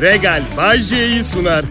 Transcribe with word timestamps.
Regal 0.00 0.42
Bay 0.56 0.80
J'yi 0.80 1.22
sunar. 1.22 1.64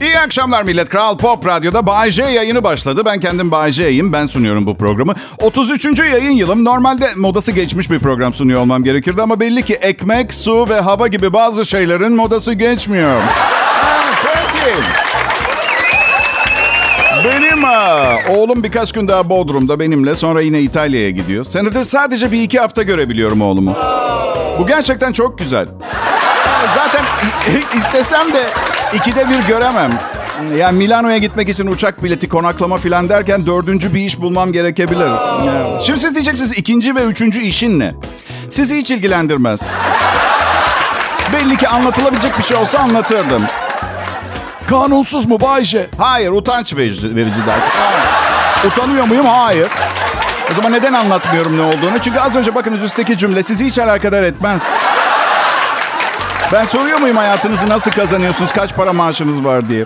İyi 0.00 0.18
akşamlar 0.18 0.62
millet. 0.62 0.88
Kral 0.88 1.18
Pop 1.18 1.46
Radyo'da 1.46 1.86
Bay 1.86 2.10
J 2.10 2.22
yayını 2.22 2.64
başladı. 2.64 3.02
Ben 3.04 3.20
kendim 3.20 3.50
Bay 3.50 3.72
J'yim. 3.72 4.12
Ben 4.12 4.26
sunuyorum 4.26 4.66
bu 4.66 4.76
programı. 4.76 5.14
33. 5.38 5.98
yayın 5.98 6.30
yılım. 6.30 6.64
Normalde 6.64 7.08
modası 7.16 7.52
geçmiş 7.52 7.90
bir 7.90 7.98
program 7.98 8.34
sunuyor 8.34 8.60
olmam 8.60 8.84
gerekirdi 8.84 9.22
ama 9.22 9.40
belli 9.40 9.62
ki 9.62 9.74
ekmek, 9.74 10.32
su 10.32 10.68
ve 10.68 10.80
hava 10.80 11.08
gibi 11.08 11.32
bazı 11.32 11.66
şeylerin 11.66 12.12
modası 12.12 12.52
geçmiyor. 12.52 13.22
Peki. 14.64 15.21
Ha, 17.62 18.18
oğlum 18.30 18.62
birkaç 18.62 18.92
gün 18.92 19.08
daha 19.08 19.30
Bodrum'da 19.30 19.80
benimle 19.80 20.14
sonra 20.14 20.40
yine 20.40 20.60
İtalya'ya 20.60 21.10
gidiyor. 21.10 21.44
Senede 21.44 21.84
sadece 21.84 22.32
bir 22.32 22.42
iki 22.42 22.60
hafta 22.60 22.82
görebiliyorum 22.82 23.42
oğlumu. 23.42 23.76
Bu 24.58 24.66
gerçekten 24.66 25.12
çok 25.12 25.38
güzel. 25.38 25.68
Zaten 26.74 27.04
istesem 27.76 28.32
de 28.32 28.42
ikide 28.94 29.28
bir 29.28 29.38
göremem. 29.48 29.92
Yani 30.58 30.78
Milano'ya 30.78 31.18
gitmek 31.18 31.48
için 31.48 31.66
uçak 31.66 32.04
bileti, 32.04 32.28
konaklama 32.28 32.78
filan 32.78 33.08
derken 33.08 33.46
dördüncü 33.46 33.94
bir 33.94 34.00
iş 34.00 34.20
bulmam 34.20 34.52
gerekebilir. 34.52 35.10
Yani. 35.46 35.82
Şimdi 35.82 36.00
siz 36.00 36.14
diyeceksiniz 36.14 36.58
ikinci 36.58 36.94
ve 36.94 37.04
üçüncü 37.04 37.40
işin 37.40 37.80
ne? 37.80 37.94
Sizi 38.50 38.76
hiç 38.76 38.90
ilgilendirmez. 38.90 39.60
Belli 41.32 41.56
ki 41.56 41.68
anlatılabilecek 41.68 42.38
bir 42.38 42.42
şey 42.42 42.56
olsa 42.56 42.78
anlatırdım. 42.78 43.42
Kanunsuz 44.72 45.26
mu 45.26 45.40
Bayce? 45.40 45.90
Hayır, 45.98 46.30
utanç 46.30 46.76
verici, 46.76 47.16
verici 47.16 47.40
daha 47.46 47.56
çok. 47.56 48.72
Utanıyor 48.72 49.04
muyum? 49.06 49.26
Hayır. 49.26 49.68
O 50.52 50.54
zaman 50.54 50.72
neden 50.72 50.92
anlatmıyorum 50.92 51.58
ne 51.58 51.62
olduğunu? 51.62 51.98
Çünkü 52.00 52.18
az 52.18 52.36
önce 52.36 52.54
bakınız 52.54 52.82
üstteki 52.82 53.18
cümle 53.18 53.42
sizi 53.42 53.66
hiç 53.66 53.78
alakadar 53.78 54.22
etmez. 54.22 54.62
Ben 56.52 56.64
soruyor 56.64 56.98
muyum 56.98 57.16
hayatınızı 57.16 57.68
nasıl 57.68 57.90
kazanıyorsunuz, 57.90 58.52
kaç 58.52 58.74
para 58.74 58.92
maaşınız 58.92 59.44
var 59.44 59.68
diye. 59.68 59.84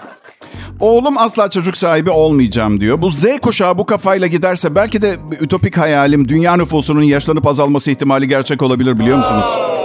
Oğlum 0.81 1.19
asla 1.19 1.51
çocuk 1.51 1.77
sahibi 1.77 2.11
olmayacağım 2.11 2.81
diyor. 2.81 3.03
Bu 3.03 3.11
Z 3.11 3.25
kuşağı 3.43 3.79
bu 3.79 3.87
kafayla 3.87 4.27
giderse 4.27 4.75
belki 4.75 5.03
de 5.03 5.17
ütopik 5.41 5.79
hayalim 5.79 6.29
dünya 6.29 6.57
nüfusunun 6.57 7.03
yaşlanıp 7.03 7.47
azalması 7.47 7.91
ihtimali 7.91 8.29
gerçek 8.29 8.63
olabilir 8.63 8.99
biliyor 8.99 9.19
musunuz? 9.19 9.76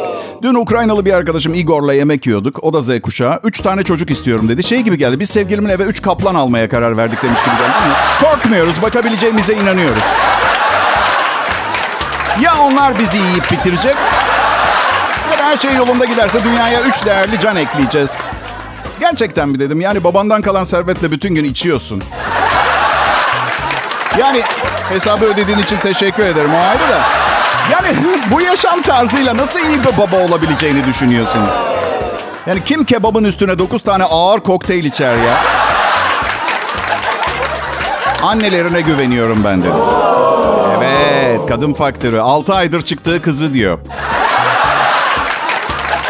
Dün 0.42 0.56
Ukraynalı 0.56 1.06
bir 1.06 1.14
arkadaşım 1.14 1.54
Igor'la 1.54 1.94
yemek 1.94 2.26
yiyorduk. 2.26 2.64
O 2.64 2.74
da 2.74 2.82
Z 2.82 3.02
kuşağı. 3.02 3.40
Üç 3.44 3.62
tane 3.62 3.84
çocuk 3.84 4.12
istiyorum 4.12 4.50
dedi. 4.50 4.64
Şey 4.64 4.82
gibi 4.82 4.98
geldi. 4.98 5.20
Biz 5.20 5.30
sevgilimin 5.30 5.70
eve 5.70 5.84
üç 5.84 6.02
kaplan 6.02 6.36
almaya 6.36 6.70
karar 6.70 6.98
verdik 6.98 7.24
demiş 7.24 7.40
gibi 7.40 7.56
geldi. 7.56 7.96
Korkmuyoruz. 8.24 8.82
Bakabileceğimize 8.82 9.54
inanıyoruz. 9.54 10.04
Ya 12.42 12.54
onlar 12.62 13.00
bizi 13.00 13.18
yiyip 13.18 13.52
bitirecek 13.52 13.96
ya 15.32 15.46
her 15.46 15.58
şey 15.58 15.76
yolunda 15.76 16.06
giderse 16.06 16.44
dünyaya 16.44 16.82
üç 16.82 17.06
değerli 17.06 17.40
can 17.40 17.56
ekleyeceğiz. 17.56 18.14
Gerçekten 19.00 19.50
mi 19.50 19.60
dedim? 19.60 19.82
Yani 19.82 20.04
babandan 20.04 20.42
kalan 20.42 20.64
servetle 20.64 21.12
bütün 21.12 21.36
gün 21.36 21.44
içiyorsun. 21.44 22.04
Yani 24.20 24.42
hesabı 24.90 25.26
ödediğin 25.26 25.58
için 25.60 25.78
teşekkür 25.78 26.26
ederim 26.26 26.54
o 26.54 26.58
ayrı 26.58 26.90
da. 26.90 27.02
Yani 27.72 27.88
bu 28.32 28.42
yaşam 28.42 28.82
tarzıyla 28.82 29.38
nasıl 29.38 29.60
iyi 29.60 29.80
bir 29.84 29.98
baba 29.98 30.26
olabileceğini 30.26 30.84
düşünüyorsun? 30.84 31.42
Yani 32.48 32.64
kim 32.64 32.84
kebabın 32.84 33.24
üstüne 33.24 33.60
9 33.60 33.84
tane 33.84 34.04
ağır 34.04 34.40
kokteyl 34.40 34.86
içer 34.86 35.16
ya? 35.16 35.38
Annelerine 38.24 38.82
güveniyorum 38.82 39.44
ben 39.44 39.62
dedim. 39.62 39.74
Evet, 40.84 41.46
kadın 41.48 41.74
faktörü. 41.74 42.20
6 42.20 42.54
aydır 42.54 42.82
çıktığı 42.82 43.22
kızı 43.22 43.54
diyor. 43.54 43.80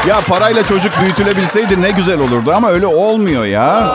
Ya 0.07 0.21
parayla 0.27 0.65
çocuk 0.65 1.01
büyütülebilseydi 1.01 1.81
ne 1.81 1.91
güzel 1.91 2.19
olurdu 2.19 2.53
ama 2.55 2.69
öyle 2.69 2.85
olmuyor 2.85 3.45
ya. 3.45 3.91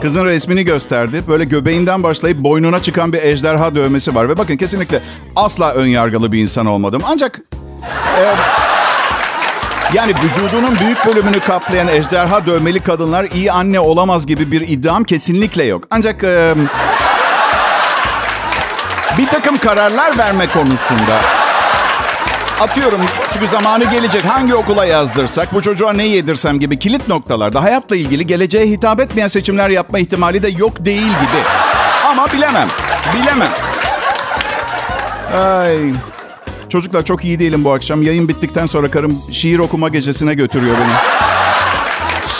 Kızın 0.00 0.24
resmini 0.24 0.64
gösterdi. 0.64 1.22
Böyle 1.28 1.44
göbeğinden 1.44 2.02
başlayıp 2.02 2.38
boynuna 2.38 2.82
çıkan 2.82 3.12
bir 3.12 3.22
ejderha 3.22 3.74
dövmesi 3.74 4.14
var. 4.14 4.28
Ve 4.28 4.38
bakın 4.38 4.56
kesinlikle 4.56 5.00
asla 5.36 5.72
ön 5.72 5.86
yargılı 5.86 6.32
bir 6.32 6.38
insan 6.38 6.66
olmadım. 6.66 7.02
Ancak... 7.04 7.40
E, 8.18 8.24
yani 9.94 10.14
vücudunun 10.24 10.78
büyük 10.80 11.06
bölümünü 11.06 11.40
kaplayan 11.40 11.88
ejderha 11.88 12.46
dövmeli 12.46 12.80
kadınlar 12.80 13.24
iyi 13.34 13.52
anne 13.52 13.80
olamaz 13.80 14.26
gibi 14.26 14.52
bir 14.52 14.60
iddiam 14.60 15.04
kesinlikle 15.04 15.64
yok. 15.64 15.84
Ancak... 15.90 16.24
E, 16.24 16.54
bir 19.18 19.26
takım 19.26 19.58
kararlar 19.58 20.18
verme 20.18 20.48
konusunda 20.48 21.20
atıyorum 22.60 23.00
çünkü 23.32 23.46
zamanı 23.46 23.84
gelecek 23.84 24.24
hangi 24.24 24.54
okula 24.54 24.84
yazdırsak, 24.84 25.54
bu 25.54 25.62
çocuğa 25.62 25.92
ne 25.92 26.06
yedirsem 26.06 26.60
gibi 26.60 26.78
kilit 26.78 27.08
noktalarda 27.08 27.62
hayatla 27.62 27.96
ilgili 27.96 28.26
geleceğe 28.26 28.66
hitap 28.66 29.00
etmeyen 29.00 29.28
seçimler 29.28 29.70
yapma 29.70 29.98
ihtimali 29.98 30.42
de 30.42 30.48
yok 30.48 30.84
değil 30.84 31.06
gibi. 31.06 31.42
Ama 32.06 32.32
bilemem, 32.32 32.68
bilemem. 33.14 33.52
Ay. 35.36 35.76
Çocuklar 36.68 37.04
çok 37.04 37.24
iyi 37.24 37.38
değilim 37.38 37.64
bu 37.64 37.72
akşam. 37.72 38.02
Yayın 38.02 38.28
bittikten 38.28 38.66
sonra 38.66 38.90
karım 38.90 39.22
şiir 39.32 39.58
okuma 39.58 39.88
gecesine 39.88 40.34
götürüyor 40.34 40.76
beni. 40.76 40.94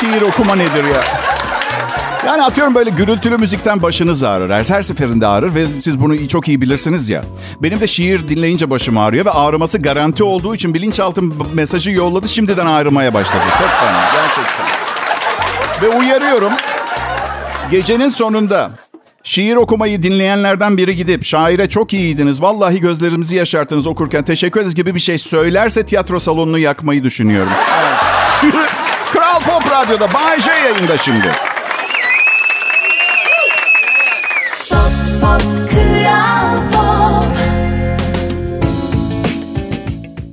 Şiir 0.01 0.23
okuma 0.23 0.57
nedir 0.57 0.85
ya? 0.85 1.30
Yani 2.27 2.43
atıyorum 2.43 2.75
böyle 2.75 2.91
gürültülü 2.91 3.37
müzikten 3.37 3.83
başınız 3.83 4.23
ağrır. 4.23 4.51
Her, 4.51 4.65
her 4.65 4.83
seferinde 4.83 5.27
ağrır 5.27 5.55
ve 5.55 5.67
siz 5.81 6.01
bunu 6.01 6.29
çok 6.29 6.49
iyi 6.49 6.61
bilirsiniz 6.61 7.11
ya. 7.11 7.23
Benim 7.63 7.81
de 7.81 7.87
şiir 7.87 8.29
dinleyince 8.29 8.71
başım 8.71 8.99
ağrıyor 8.99 9.25
ve 9.25 9.31
ağrıması 9.31 9.79
garanti 9.79 10.25
olduğu 10.25 10.55
için 10.55 10.75
bilinçaltım 10.75 11.35
mesajı 11.55 11.91
yolladı. 11.91 12.29
Şimdiden 12.29 12.67
ağrımaya 12.67 13.15
başladı. 13.15 13.43
Çok 13.59 13.69
fena 13.69 14.05
gerçekten. 14.13 14.67
Ve 15.83 15.99
uyarıyorum. 15.99 16.53
Gecenin 17.71 18.09
sonunda 18.09 18.71
şiir 19.25 19.57
okumayı 19.57 20.03
dinleyenlerden 20.03 20.77
biri 20.77 20.97
gidip 20.97 21.25
şaire 21.25 21.69
çok 21.69 21.93
iyiydiniz. 21.93 22.43
Vallahi 22.43 22.81
gözlerimizi 22.81 23.37
yaşarttınız 23.37 23.87
okurken 23.87 24.25
teşekkür 24.25 24.61
ederiz 24.61 24.75
gibi 24.75 24.95
bir 24.95 25.01
şey 25.01 25.19
söylerse 25.19 25.87
tiyatro 25.87 26.21
salonunu 26.21 26.59
yakmayı 26.59 27.03
düşünüyorum. 27.05 27.53
Kral 29.13 29.41
Pop 29.41 29.71
Radyo'da 29.71 30.13
Bay 30.13 30.41
J 30.41 30.51
yayında 30.51 30.99
şimdi. 30.99 31.50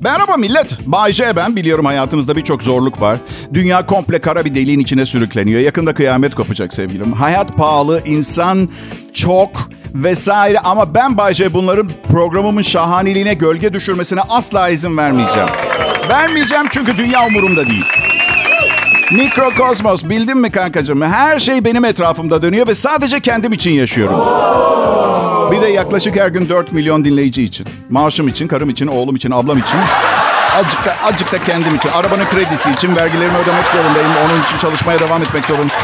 Merhaba 0.08 0.38
millet. 0.38 0.78
Bay 0.86 1.12
J 1.12 1.36
ben. 1.36 1.56
Biliyorum 1.56 1.86
hayatınızda 1.86 2.36
birçok 2.36 2.64
zorluk 2.64 3.02
var. 3.02 3.18
Dünya 3.54 3.86
komple 3.86 4.20
kara 4.20 4.46
bir 4.46 4.56
deliğin 4.56 4.80
içine 4.80 5.06
sürükleniyor. 5.06 5.62
Yakında 5.62 5.94
kıyamet 5.94 6.36
kopacak 6.36 6.74
sevgilim. 6.74 7.14
Hayat 7.14 7.58
pahalı, 7.58 8.02
insan 8.06 8.70
çok 9.14 9.50
vesaire. 9.94 10.60
Ama 10.60 10.96
ben 10.96 11.18
Bay 11.18 11.34
J 11.34 11.54
bunların 11.54 11.90
programımın 12.12 12.62
şahaneliğine 12.62 13.34
gölge 13.34 13.74
düşürmesine 13.74 14.22
asla 14.30 14.70
izin 14.70 14.98
vermeyeceğim. 14.98 15.50
Vermeyeceğim 16.10 16.66
çünkü 16.70 16.98
dünya 16.98 17.28
umurumda 17.28 17.68
değil. 17.68 17.86
Mikrokosmos 19.12 20.04
bildin 20.06 20.38
mi 20.38 20.52
kankacığım? 20.52 21.02
Her 21.02 21.40
şey 21.40 21.66
benim 21.66 21.86
etrafımda 21.86 22.42
dönüyor 22.42 22.68
ve 22.68 22.76
sadece 22.76 23.20
kendim 23.20 23.54
için 23.54 23.72
yaşıyorum. 23.72 24.20
Bir 25.52 25.62
de 25.62 25.68
yaklaşık 25.68 26.16
her 26.16 26.28
gün 26.28 26.50
4 26.50 26.74
milyon 26.74 27.06
dinleyici 27.06 27.44
için. 27.44 27.68
Maaşım 27.90 28.28
için, 28.28 28.48
karım 28.48 28.70
için, 28.70 28.88
oğlum 28.88 29.16
için, 29.16 29.32
ablam 29.32 29.58
için. 29.58 29.78
Azıcık 30.56 30.86
da, 30.86 30.96
azıcık 31.04 31.32
da 31.32 31.44
kendim 31.44 31.76
için. 31.76 31.90
Arabanın 31.90 32.26
kredisi 32.26 32.72
için, 32.72 32.96
vergilerimi 32.96 33.38
ödemek 33.38 33.68
zorundayım. 33.68 34.12
Onun 34.26 34.44
için 34.44 34.58
çalışmaya 34.58 35.00
devam 35.00 35.22
etmek 35.22 35.46
zorundayım. 35.46 35.84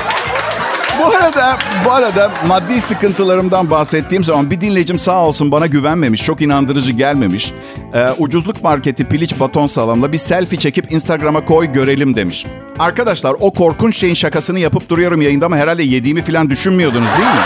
Bu 0.99 1.05
arada, 1.05 1.57
bu 1.85 1.91
arada 1.91 2.31
maddi 2.47 2.81
sıkıntılarımdan 2.81 3.69
bahsettiğim 3.69 4.23
zaman 4.23 4.51
bir 4.51 4.61
dinleyicim 4.61 4.99
sağ 4.99 5.25
olsun 5.25 5.51
bana 5.51 5.67
güvenmemiş, 5.67 6.23
çok 6.23 6.41
inandırıcı 6.41 6.91
gelmemiş. 6.91 7.53
Ee, 7.93 8.07
ucuzluk 8.17 8.63
marketi 8.63 9.05
piliç 9.05 9.39
baton 9.39 9.67
salamla 9.67 10.11
bir 10.11 10.17
selfie 10.17 10.59
çekip 10.59 10.91
Instagram'a 10.91 11.45
koy 11.45 11.71
görelim 11.71 12.15
demiş. 12.15 12.45
Arkadaşlar 12.79 13.35
o 13.39 13.53
korkunç 13.53 13.97
şeyin 13.97 14.13
şakasını 14.13 14.59
yapıp 14.59 14.89
duruyorum 14.89 15.21
yayında 15.21 15.45
ama 15.45 15.57
herhalde 15.57 15.83
yediğimi 15.83 16.21
falan 16.21 16.49
düşünmüyordunuz 16.49 17.09
değil 17.17 17.29
mi? 17.29 17.41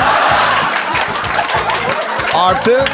Artı 2.38 2.86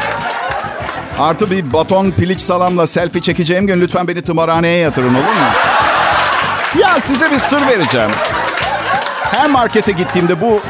Artı 1.19 1.51
bir 1.51 1.73
baton 1.73 2.11
piliç 2.11 2.41
salamla 2.41 2.87
selfie 2.87 3.21
çekeceğim 3.21 3.67
gün 3.67 3.81
lütfen 3.81 4.07
beni 4.07 4.21
tımarhaneye 4.21 4.77
yatırın 4.77 5.13
olur 5.13 5.23
mu? 5.23 5.45
Ya 6.79 6.99
size 7.01 7.31
bir 7.31 7.37
sır 7.37 7.67
vereceğim. 7.67 8.09
Her 9.21 9.49
markete 9.49 9.91
gittiğimde 9.91 10.41
bu 10.41 10.61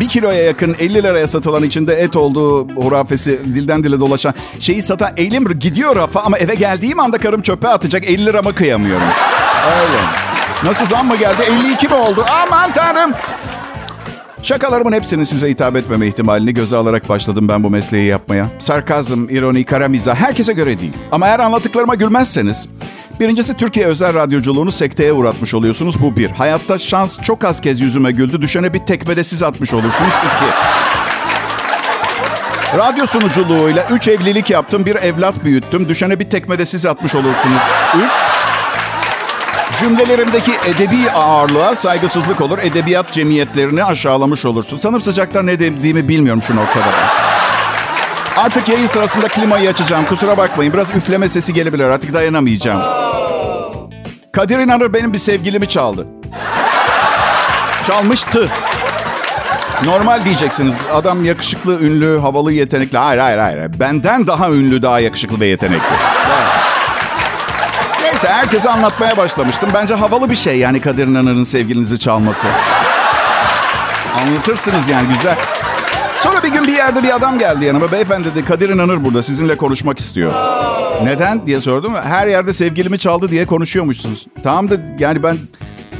bir 0.00 0.08
kiloya 0.08 0.42
yakın 0.44 0.76
50 0.80 0.94
liraya 0.94 1.26
satılan 1.26 1.62
içinde 1.62 1.94
et 1.94 2.16
olduğu 2.16 2.68
hurafesi 2.68 3.30
dilden 3.44 3.84
dile 3.84 4.00
dolaşan 4.00 4.34
şeyi 4.60 4.82
satan 4.82 5.12
elim 5.16 5.58
gidiyor 5.58 5.96
rafa 5.96 6.20
ama 6.20 6.38
eve 6.38 6.54
geldiğim 6.54 7.00
anda 7.00 7.18
karım 7.18 7.42
çöpe 7.42 7.68
atacak 7.68 8.04
50 8.04 8.26
liramı 8.26 8.54
kıyamıyorum. 8.54 9.06
Öyle. 9.66 9.98
Nasıl 10.64 10.86
zam 10.86 11.06
mı 11.06 11.16
geldi? 11.16 11.42
52 11.64 11.88
mi 11.88 11.94
oldu? 11.94 12.26
Aman 12.42 12.72
tanrım. 12.72 13.12
Şakalarımın 14.42 14.92
hepsinin 14.92 15.24
size 15.24 15.48
hitap 15.48 15.76
etmeme 15.76 16.06
ihtimalini 16.06 16.54
göze 16.54 16.76
alarak 16.76 17.08
başladım 17.08 17.48
ben 17.48 17.64
bu 17.64 17.70
mesleği 17.70 18.06
yapmaya. 18.06 18.46
Sarkazm, 18.58 19.28
ironi, 19.28 19.64
kara 19.64 19.88
mizah 19.88 20.14
herkese 20.14 20.52
göre 20.52 20.80
değil. 20.80 20.92
Ama 21.12 21.26
eğer 21.26 21.38
anlattıklarıma 21.38 21.94
gülmezseniz 21.94 22.68
Birincisi 23.20 23.56
Türkiye 23.56 23.86
özel 23.86 24.14
radyoculuğunu 24.14 24.72
sekteye 24.72 25.12
uğratmış 25.12 25.54
oluyorsunuz. 25.54 26.02
Bu 26.02 26.16
bir. 26.16 26.30
Hayatta 26.30 26.78
şans 26.78 27.22
çok 27.22 27.44
az 27.44 27.60
kez 27.60 27.80
yüzüme 27.80 28.12
güldü. 28.12 28.42
Düşene 28.42 28.74
bir 28.74 28.78
tekmede 28.78 29.24
siz 29.24 29.42
atmış 29.42 29.74
olursunuz. 29.74 30.12
İki. 30.12 30.44
Radyo 32.78 33.06
sunuculuğuyla 33.06 33.86
üç 33.90 34.08
evlilik 34.08 34.50
yaptım. 34.50 34.86
Bir 34.86 34.96
evlat 34.96 35.44
büyüttüm. 35.44 35.88
Düşene 35.88 36.20
bir 36.20 36.30
tekmede 36.30 36.66
siz 36.66 36.86
atmış 36.86 37.14
olursunuz. 37.14 37.60
Üç. 37.96 38.12
Cümlelerimdeki 39.76 40.52
edebi 40.66 41.10
ağırlığa 41.10 41.74
saygısızlık 41.74 42.40
olur. 42.40 42.58
Edebiyat 42.58 43.12
cemiyetlerini 43.12 43.84
aşağılamış 43.84 44.44
olursun. 44.44 44.76
Sanırım 44.76 45.00
sıcaktan 45.00 45.46
ne 45.46 45.58
dediğimi 45.58 46.08
bilmiyorum 46.08 46.42
şu 46.42 46.56
noktada. 46.56 46.86
Artık 48.36 48.68
yayın 48.68 48.86
sırasında 48.86 49.28
klimayı 49.28 49.68
açacağım. 49.68 50.04
Kusura 50.04 50.36
bakmayın. 50.36 50.72
Biraz 50.72 50.90
üfleme 50.90 51.28
sesi 51.28 51.52
gelebilir. 51.54 51.84
Artık 51.84 52.14
dayanamayacağım. 52.14 52.82
Kadir 54.32 54.58
İnanır 54.58 54.94
benim 54.94 55.12
bir 55.12 55.18
sevgilimi 55.18 55.68
çaldı. 55.68 56.06
Çalmıştı. 57.86 58.48
Normal 59.84 60.24
diyeceksiniz. 60.24 60.86
Adam 60.94 61.24
yakışıklı, 61.24 61.80
ünlü, 61.80 62.18
havalı, 62.18 62.52
yetenekli. 62.52 62.98
Hayır, 62.98 63.20
hayır, 63.20 63.38
hayır. 63.38 63.80
Benden 63.80 64.26
daha 64.26 64.50
ünlü, 64.50 64.82
daha 64.82 65.00
yakışıklı 65.00 65.40
ve 65.40 65.46
yetenekli. 65.46 65.96
Neyse 68.12 68.28
herkese 68.28 68.70
anlatmaya 68.70 69.16
başlamıştım. 69.16 69.70
Bence 69.74 69.94
havalı 69.94 70.30
bir 70.30 70.34
şey 70.34 70.58
yani 70.58 70.80
Kadir 70.80 71.06
İnanır'ın 71.06 71.44
sevgilinizi 71.44 71.98
çalması. 71.98 72.48
Anlatırsınız 74.20 74.88
yani 74.88 75.08
güzel. 75.08 75.36
Sonra 76.20 76.42
bir 76.42 76.48
gün 76.48 76.66
bir 76.66 76.72
yerde 76.72 77.02
bir 77.02 77.16
adam 77.16 77.38
geldi 77.38 77.64
yanıma. 77.64 77.92
Beyefendi 77.92 78.34
dedi 78.34 78.44
Kadir 78.44 78.68
İnanır 78.68 79.04
burada 79.04 79.22
sizinle 79.22 79.56
konuşmak 79.56 79.98
istiyor. 79.98 80.32
Neden 81.04 81.46
diye 81.46 81.60
sordum. 81.60 81.94
Her 81.94 82.26
yerde 82.26 82.52
sevgilimi 82.52 82.98
çaldı 82.98 83.30
diye 83.30 83.46
konuşuyormuşsunuz. 83.46 84.26
Tamam 84.42 84.70
da 84.70 84.74
yani 84.98 85.22
ben 85.22 85.38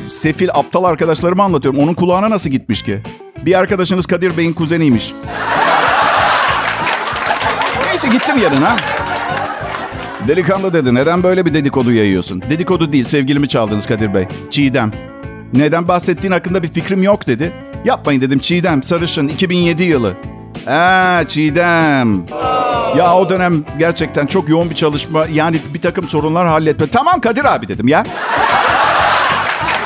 sefil 0.08 0.48
aptal 0.54 0.84
arkadaşlarıma 0.84 1.44
anlatıyorum. 1.44 1.80
Onun 1.80 1.94
kulağına 1.94 2.30
nasıl 2.30 2.50
gitmiş 2.50 2.82
ki? 2.82 3.02
Bir 3.46 3.58
arkadaşınız 3.58 4.06
Kadir 4.06 4.36
Bey'in 4.36 4.52
kuzeniymiş. 4.52 5.12
Neyse 7.86 8.08
gittim 8.08 8.38
yanına. 8.38 8.76
Delikanlı 10.28 10.72
dedi 10.72 10.94
neden 10.94 11.22
böyle 11.22 11.46
bir 11.46 11.54
dedikodu 11.54 11.92
yayıyorsun? 11.92 12.42
Dedikodu 12.50 12.92
değil 12.92 13.04
sevgilimi 13.04 13.48
çaldınız 13.48 13.86
Kadir 13.86 14.14
Bey. 14.14 14.24
Çiğdem. 14.50 14.90
Neden 15.52 15.88
bahsettiğin 15.88 16.32
hakkında 16.32 16.62
bir 16.62 16.68
fikrim 16.68 17.02
yok 17.02 17.26
dedi. 17.26 17.52
Yapmayın 17.84 18.20
dedim 18.20 18.38
Çiğdem 18.38 18.82
sarışın 18.82 19.28
2007 19.28 19.82
yılı. 19.82 20.12
Aa 20.66 21.24
Çiğdem. 21.28 22.22
Ya 22.96 23.14
o 23.16 23.30
dönem 23.30 23.64
gerçekten 23.78 24.26
çok 24.26 24.48
yoğun 24.48 24.70
bir 24.70 24.74
çalışma 24.74 25.26
yani 25.32 25.60
bir 25.74 25.80
takım 25.80 26.08
sorunlar 26.08 26.48
halletme. 26.48 26.86
Tamam 26.86 27.20
Kadir 27.20 27.44
abi 27.54 27.68
dedim 27.68 27.88
ya. 27.88 28.04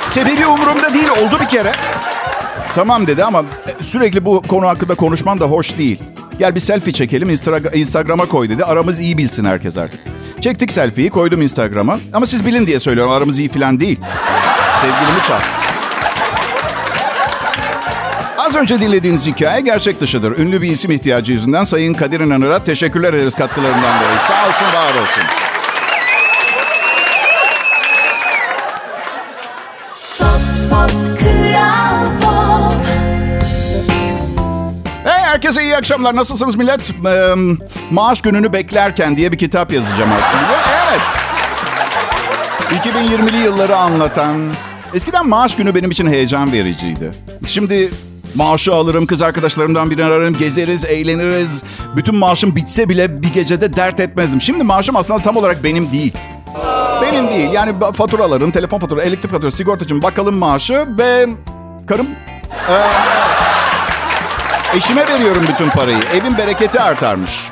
Sebebi 0.06 0.46
umurumda 0.46 0.94
değil 0.94 1.08
oldu 1.08 1.38
bir 1.40 1.48
kere. 1.48 1.72
Tamam 2.74 3.06
dedi 3.06 3.24
ama 3.24 3.44
sürekli 3.80 4.24
bu 4.24 4.42
konu 4.42 4.66
hakkında 4.66 4.94
konuşman 4.94 5.40
da 5.40 5.44
hoş 5.44 5.78
değil. 5.78 6.02
Gel 6.38 6.54
bir 6.54 6.60
selfie 6.60 6.92
çekelim 6.92 7.30
Instagram'a 7.74 8.26
koy 8.26 8.50
dedi. 8.50 8.64
Aramız 8.64 9.00
iyi 9.00 9.18
bilsin 9.18 9.44
herkes 9.44 9.78
artık. 9.78 10.00
Çektik 10.40 10.72
selfie'yi 10.72 11.10
koydum 11.10 11.42
Instagram'a. 11.42 11.98
Ama 12.12 12.26
siz 12.26 12.46
bilin 12.46 12.66
diye 12.66 12.80
söylüyorum 12.80 13.12
aramız 13.12 13.38
iyi 13.38 13.48
falan 13.48 13.80
değil. 13.80 14.00
Sevgilimi 14.80 15.22
çal. 15.28 15.40
Az 18.38 18.56
önce 18.56 18.80
dinlediğiniz 18.80 19.26
hikaye 19.26 19.60
gerçek 19.60 20.00
dışıdır. 20.00 20.38
Ünlü 20.38 20.62
bir 20.62 20.70
isim 20.70 20.90
ihtiyacı 20.90 21.32
yüzünden 21.32 21.64
Sayın 21.64 21.94
Kadir 21.94 22.20
İnanır'a 22.20 22.64
teşekkürler 22.64 23.12
ederiz 23.12 23.34
katkılarından 23.34 24.00
dolayı. 24.02 24.20
Sağ 24.28 24.48
olsun, 24.48 24.66
var 24.66 25.02
olsun. 25.02 25.24
Hey 30.70 31.15
herkese 35.36 35.62
iyi 35.62 35.76
akşamlar. 35.76 36.16
Nasılsınız 36.16 36.56
millet? 36.56 36.90
Ee, 36.90 37.34
maaş 37.90 38.20
gününü 38.20 38.52
beklerken 38.52 39.16
diye 39.16 39.32
bir 39.32 39.38
kitap 39.38 39.72
yazacağım 39.72 40.12
artık. 40.12 40.40
Evet. 40.88 41.00
2020'li 42.80 43.36
yılları 43.36 43.76
anlatan. 43.76 44.36
Eskiden 44.94 45.28
maaş 45.28 45.56
günü 45.56 45.74
benim 45.74 45.90
için 45.90 46.06
heyecan 46.06 46.52
vericiydi. 46.52 47.12
Şimdi 47.46 47.90
maaşı 48.34 48.74
alırım, 48.74 49.06
kız 49.06 49.22
arkadaşlarımdan 49.22 49.90
birini 49.90 50.04
ararım, 50.04 50.38
gezeriz, 50.38 50.84
eğleniriz. 50.84 51.62
Bütün 51.96 52.14
maaşım 52.14 52.56
bitse 52.56 52.88
bile 52.88 53.22
bir 53.22 53.32
gecede 53.32 53.76
dert 53.76 54.00
etmezdim. 54.00 54.40
Şimdi 54.40 54.64
maaşım 54.64 54.96
aslında 54.96 55.22
tam 55.22 55.36
olarak 55.36 55.64
benim 55.64 55.92
değil. 55.92 56.12
Benim 57.02 57.28
değil. 57.28 57.50
Yani 57.52 57.72
faturaların, 57.94 58.50
telefon 58.50 58.78
faturası, 58.78 59.08
elektrik 59.08 59.32
faturası, 59.32 59.56
sigortacım, 59.56 60.02
bakalım 60.02 60.36
maaşı 60.36 60.86
ve 60.98 61.26
karım... 61.86 62.06
Ee, 62.70 63.35
eşime 64.74 65.08
veriyorum 65.08 65.42
bütün 65.52 65.70
parayı. 65.70 65.98
Evin 66.20 66.38
bereketi 66.38 66.80
artarmış. 66.80 67.50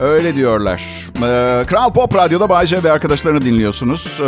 Öyle 0.00 0.34
diyorlar. 0.34 0.82
Ee, 1.16 1.64
Kral 1.66 1.92
Pop 1.92 2.14
Radyo'da 2.14 2.48
Bayce 2.48 2.82
ve 2.82 2.92
arkadaşlarını 2.92 3.44
dinliyorsunuz. 3.44 4.20
Ee, 4.20 4.24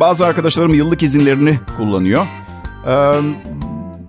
bazı 0.00 0.26
arkadaşlarım 0.26 0.74
yıllık 0.74 1.02
izinlerini 1.02 1.58
kullanıyor. 1.76 2.26
Ee, 2.86 2.92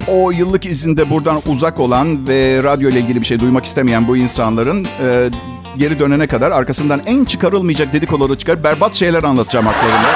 o 0.07 0.31
yıllık 0.31 0.65
izinde 0.65 1.09
buradan 1.09 1.41
uzak 1.45 1.79
olan 1.79 2.27
ve 2.27 2.63
radyo 2.63 2.89
ile 2.89 2.99
ilgili 2.99 3.21
bir 3.21 3.25
şey 3.25 3.39
duymak 3.39 3.65
istemeyen 3.65 4.07
bu 4.07 4.17
insanların 4.17 4.87
e, 5.05 5.29
geri 5.77 5.99
dönene 5.99 6.27
kadar 6.27 6.51
arkasından 6.51 7.01
en 7.05 7.25
çıkarılmayacak 7.25 7.93
dedikoları 7.93 8.37
çıkar 8.37 8.63
berbat 8.63 8.93
şeyler 8.93 9.23
anlatacağım 9.23 9.65
haklarında. 9.65 10.09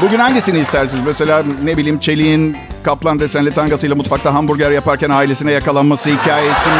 Bugün 0.00 0.18
hangisini 0.18 0.58
istersiniz? 0.58 1.02
Mesela 1.06 1.44
ne 1.64 1.76
bileyim 1.76 1.98
Çelik'in 1.98 2.56
kaplan 2.86 3.20
desenli 3.20 3.54
tangasıyla 3.54 3.96
mutfakta 3.96 4.34
hamburger 4.34 4.70
yaparken 4.70 5.10
ailesine 5.10 5.52
yakalanması 5.52 6.10
hikayesi 6.10 6.68
mi? 6.68 6.74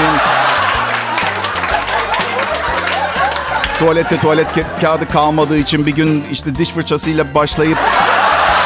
Tuvalette 3.78 4.20
tuvalet 4.20 4.46
ka- 4.56 4.80
kağıdı 4.80 5.08
kalmadığı 5.08 5.56
için 5.58 5.86
bir 5.86 5.94
gün 5.94 6.24
işte 6.32 6.56
diş 6.58 6.70
fırçasıyla 6.70 7.34
başlayıp 7.34 7.78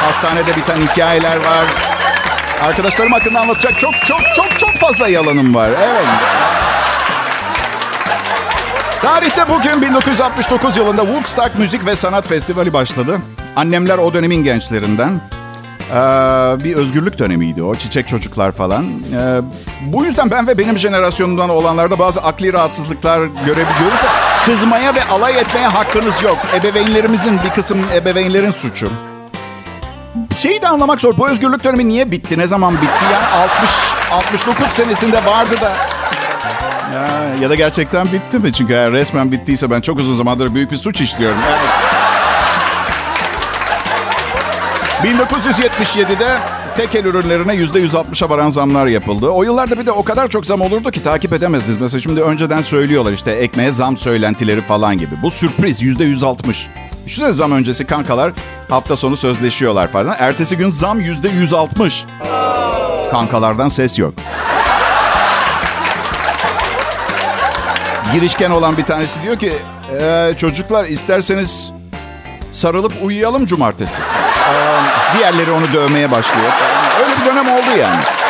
hastanede 0.05 0.55
biten 0.55 0.77
hikayeler 0.77 1.35
var. 1.35 1.65
Arkadaşlarım 2.61 3.11
hakkında 3.11 3.39
anlatacak 3.39 3.79
çok 3.79 3.93
çok 4.05 4.21
çok 4.35 4.59
çok 4.59 4.75
fazla 4.75 5.07
yalanım 5.07 5.55
var. 5.55 5.69
Evet. 5.69 6.05
Tarihte 9.01 9.49
bugün 9.49 9.81
1969 9.81 10.77
yılında 10.77 11.01
Woodstock 11.01 11.55
Müzik 11.55 11.85
ve 11.85 11.95
Sanat 11.95 12.27
Festivali 12.27 12.73
başladı. 12.73 13.19
Annemler 13.55 13.97
o 13.97 14.13
dönemin 14.13 14.43
gençlerinden. 14.43 15.21
Ee, 15.91 16.63
bir 16.63 16.75
özgürlük 16.75 17.19
dönemiydi 17.19 17.63
o. 17.63 17.75
Çiçek 17.75 18.07
çocuklar 18.07 18.51
falan. 18.51 18.85
Ee, 18.85 19.41
bu 19.81 20.05
yüzden 20.05 20.31
ben 20.31 20.47
ve 20.47 20.57
benim 20.57 20.77
jenerasyonumdan 20.77 21.49
olanlarda 21.49 21.99
bazı 21.99 22.21
akli 22.21 22.53
rahatsızlıklar 22.53 23.19
görebiliyoruz. 23.19 23.99
Kızmaya 24.45 24.95
ve 24.95 25.03
alay 25.03 25.39
etmeye 25.39 25.67
hakkınız 25.67 26.23
yok. 26.23 26.37
Ebeveynlerimizin 26.55 27.39
bir 27.45 27.49
kısım 27.49 27.77
ebeveynlerin 27.95 28.51
suçu. 28.51 28.89
Şeyi 30.37 30.61
de 30.61 30.67
anlamak 30.67 31.01
zor. 31.01 31.17
Bu 31.17 31.29
özgürlük 31.29 31.63
dönemi 31.63 31.87
niye 31.87 32.11
bitti? 32.11 32.37
Ne 32.37 32.47
zaman 32.47 32.75
bitti? 32.75 33.05
Yani 33.13 33.25
60 33.25 33.69
69 34.11 34.67
senesinde 34.67 35.25
vardı 35.25 35.55
da. 35.61 35.71
Ya, 36.93 37.07
ya 37.41 37.49
da 37.49 37.55
gerçekten 37.55 38.11
bitti 38.11 38.39
mi? 38.39 38.53
Çünkü 38.53 38.73
eğer 38.73 38.91
resmen 38.91 39.31
bittiyse 39.31 39.71
ben 39.71 39.81
çok 39.81 39.99
uzun 39.99 40.15
zamandır 40.15 40.55
büyük 40.55 40.71
bir 40.71 40.77
suç 40.77 41.01
işliyorum. 41.01 41.37
Evet. 41.47 42.00
1977'de 45.03 46.37
tekel 46.77 47.05
ürünlerine 47.05 47.55
%160'a 47.55 48.29
varan 48.29 48.49
zamlar 48.49 48.87
yapıldı. 48.87 49.29
O 49.29 49.43
yıllarda 49.43 49.79
bir 49.79 49.85
de 49.85 49.91
o 49.91 50.03
kadar 50.03 50.27
çok 50.27 50.45
zam 50.45 50.61
olurdu 50.61 50.91
ki 50.91 51.03
takip 51.03 51.33
edemezdiniz. 51.33 51.79
Mesela 51.81 52.01
şimdi 52.01 52.21
önceden 52.21 52.61
söylüyorlar 52.61 53.11
işte 53.11 53.31
ekmeğe 53.31 53.71
zam 53.71 53.97
söylentileri 53.97 54.61
falan 54.61 54.97
gibi. 54.97 55.15
Bu 55.23 55.31
sürpriz 55.31 55.83
%160. 55.83 56.37
Düşünsene 57.05 57.33
zam 57.33 57.51
öncesi 57.51 57.85
kankalar 57.87 58.33
hafta 58.69 58.95
sonu 58.95 59.17
sözleşiyorlar 59.17 59.91
falan. 59.91 60.15
Ertesi 60.19 60.57
gün 60.57 60.69
zam 60.69 61.01
%160. 61.01 62.03
Kankalardan 63.11 63.69
ses 63.69 63.99
yok. 63.99 64.13
Girişken 68.13 68.51
olan 68.51 68.77
bir 68.77 68.83
tanesi 68.83 69.23
diyor 69.23 69.35
ki 69.35 69.53
e, 70.01 70.33
çocuklar 70.37 70.85
isterseniz 70.85 71.71
sarılıp 72.51 72.93
uyuyalım 73.03 73.45
cumartesi. 73.45 74.01
Diğerleri 75.17 75.51
onu 75.51 75.73
dövmeye 75.73 76.11
başlıyor. 76.11 76.51
Öyle 77.03 77.21
bir 77.21 77.25
dönem 77.25 77.49
oldu 77.53 77.77
yani. 77.79 78.20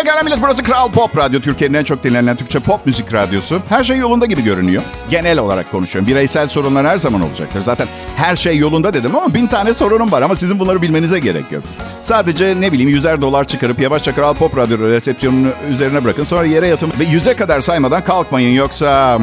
Pekala 0.00 0.22
millet 0.22 0.42
burası 0.42 0.62
Kral 0.62 0.90
Pop 0.90 1.16
Radyo. 1.16 1.40
Türkiye'nin 1.40 1.74
en 1.74 1.84
çok 1.84 2.04
dinlenen 2.04 2.36
Türkçe 2.36 2.58
pop 2.58 2.86
müzik 2.86 3.14
radyosu. 3.14 3.62
Her 3.68 3.84
şey 3.84 3.96
yolunda 3.96 4.26
gibi 4.26 4.44
görünüyor. 4.44 4.82
Genel 5.10 5.38
olarak 5.38 5.70
konuşuyorum. 5.70 6.10
Bireysel 6.10 6.46
sorunlar 6.46 6.86
her 6.86 6.96
zaman 6.96 7.20
olacaktır. 7.20 7.60
Zaten 7.60 7.88
her 8.16 8.36
şey 8.36 8.58
yolunda 8.58 8.94
dedim 8.94 9.16
ama 9.16 9.34
bin 9.34 9.46
tane 9.46 9.74
sorunum 9.74 10.12
var. 10.12 10.22
Ama 10.22 10.36
sizin 10.36 10.58
bunları 10.58 10.82
bilmenize 10.82 11.18
gerek 11.18 11.52
yok. 11.52 11.64
Sadece 12.02 12.60
ne 12.60 12.72
bileyim 12.72 12.90
yüzer 12.90 13.20
dolar 13.20 13.44
çıkarıp 13.44 13.80
yavaşça 13.80 14.14
Kral 14.14 14.34
Pop 14.34 14.56
Radyo 14.56 14.78
resepsiyonunu 14.78 15.48
üzerine 15.70 16.04
bırakın. 16.04 16.24
Sonra 16.24 16.44
yere 16.44 16.68
yatın 16.68 16.92
ve 17.00 17.04
yüze 17.04 17.36
kadar 17.36 17.60
saymadan 17.60 18.04
kalkmayın. 18.04 18.54
Yoksa... 18.54 19.18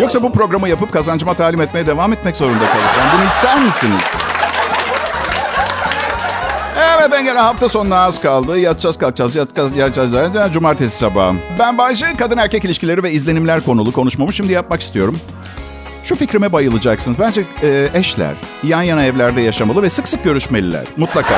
Yoksa 0.00 0.22
bu 0.22 0.32
programı 0.32 0.68
yapıp 0.68 0.92
kazancıma 0.92 1.34
talim 1.34 1.60
etmeye 1.60 1.86
devam 1.86 2.12
etmek 2.12 2.36
zorunda 2.36 2.66
kalacağım. 2.66 3.08
Bunu 3.16 3.26
ister 3.26 3.64
misiniz? 3.64 4.02
Evet 7.00 7.12
ben 7.12 7.24
gene 7.24 7.38
hafta 7.38 7.68
sonuna 7.68 7.96
az 8.00 8.20
kaldı. 8.20 8.58
Yatacağız 8.58 8.98
kalkacağız. 8.98 9.36
Yatacağız, 9.36 9.76
yatacağız. 9.76 10.52
Cumartesi 10.52 10.98
sabahı. 10.98 11.34
Ben 11.58 11.78
Bayşe 11.78 12.14
kadın 12.18 12.38
erkek 12.38 12.64
ilişkileri 12.64 13.02
ve 13.02 13.12
izlenimler 13.12 13.60
konulu 13.60 13.92
konuşmamı 13.92 14.32
şimdi 14.32 14.52
yapmak 14.52 14.82
istiyorum. 14.82 15.20
Şu 16.04 16.16
fikrime 16.16 16.52
bayılacaksınız. 16.52 17.18
Bence 17.18 17.44
e, 17.62 17.88
eşler 17.94 18.34
yan 18.62 18.82
yana 18.82 19.04
evlerde 19.04 19.40
yaşamalı 19.40 19.82
ve 19.82 19.90
sık 19.90 20.08
sık 20.08 20.24
görüşmeliler. 20.24 20.84
Mutlaka. 20.96 21.34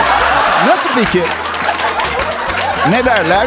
Nasıl 0.66 0.90
fikir? 0.90 1.24
Ne 2.90 3.04
derler? 3.04 3.46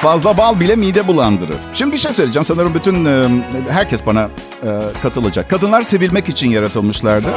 Fazla 0.00 0.36
bal 0.38 0.60
bile 0.60 0.76
mide 0.76 1.08
bulandırır. 1.08 1.58
Şimdi 1.72 1.92
bir 1.92 1.98
şey 1.98 2.12
söyleyeceğim. 2.12 2.44
Sanırım 2.44 2.74
bütün 2.74 3.04
e, 3.04 3.28
herkes 3.70 4.06
bana 4.06 4.28
e, 4.62 4.68
katılacak. 5.02 5.50
Kadınlar 5.50 5.82
sevilmek 5.82 6.28
için 6.28 6.50
yaratılmışlardı. 6.50 7.28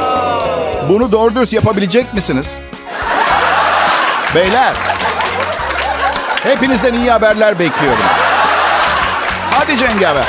Bunu 0.88 1.12
doğru 1.12 1.34
dürüst 1.34 1.52
yapabilecek 1.52 2.14
misiniz? 2.14 2.58
Beyler. 4.34 4.74
Hepinizden 6.42 6.94
iyi 6.94 7.10
haberler 7.10 7.58
bekliyorum. 7.58 8.04
Hadi 9.50 9.76
cengaver. 9.76 10.24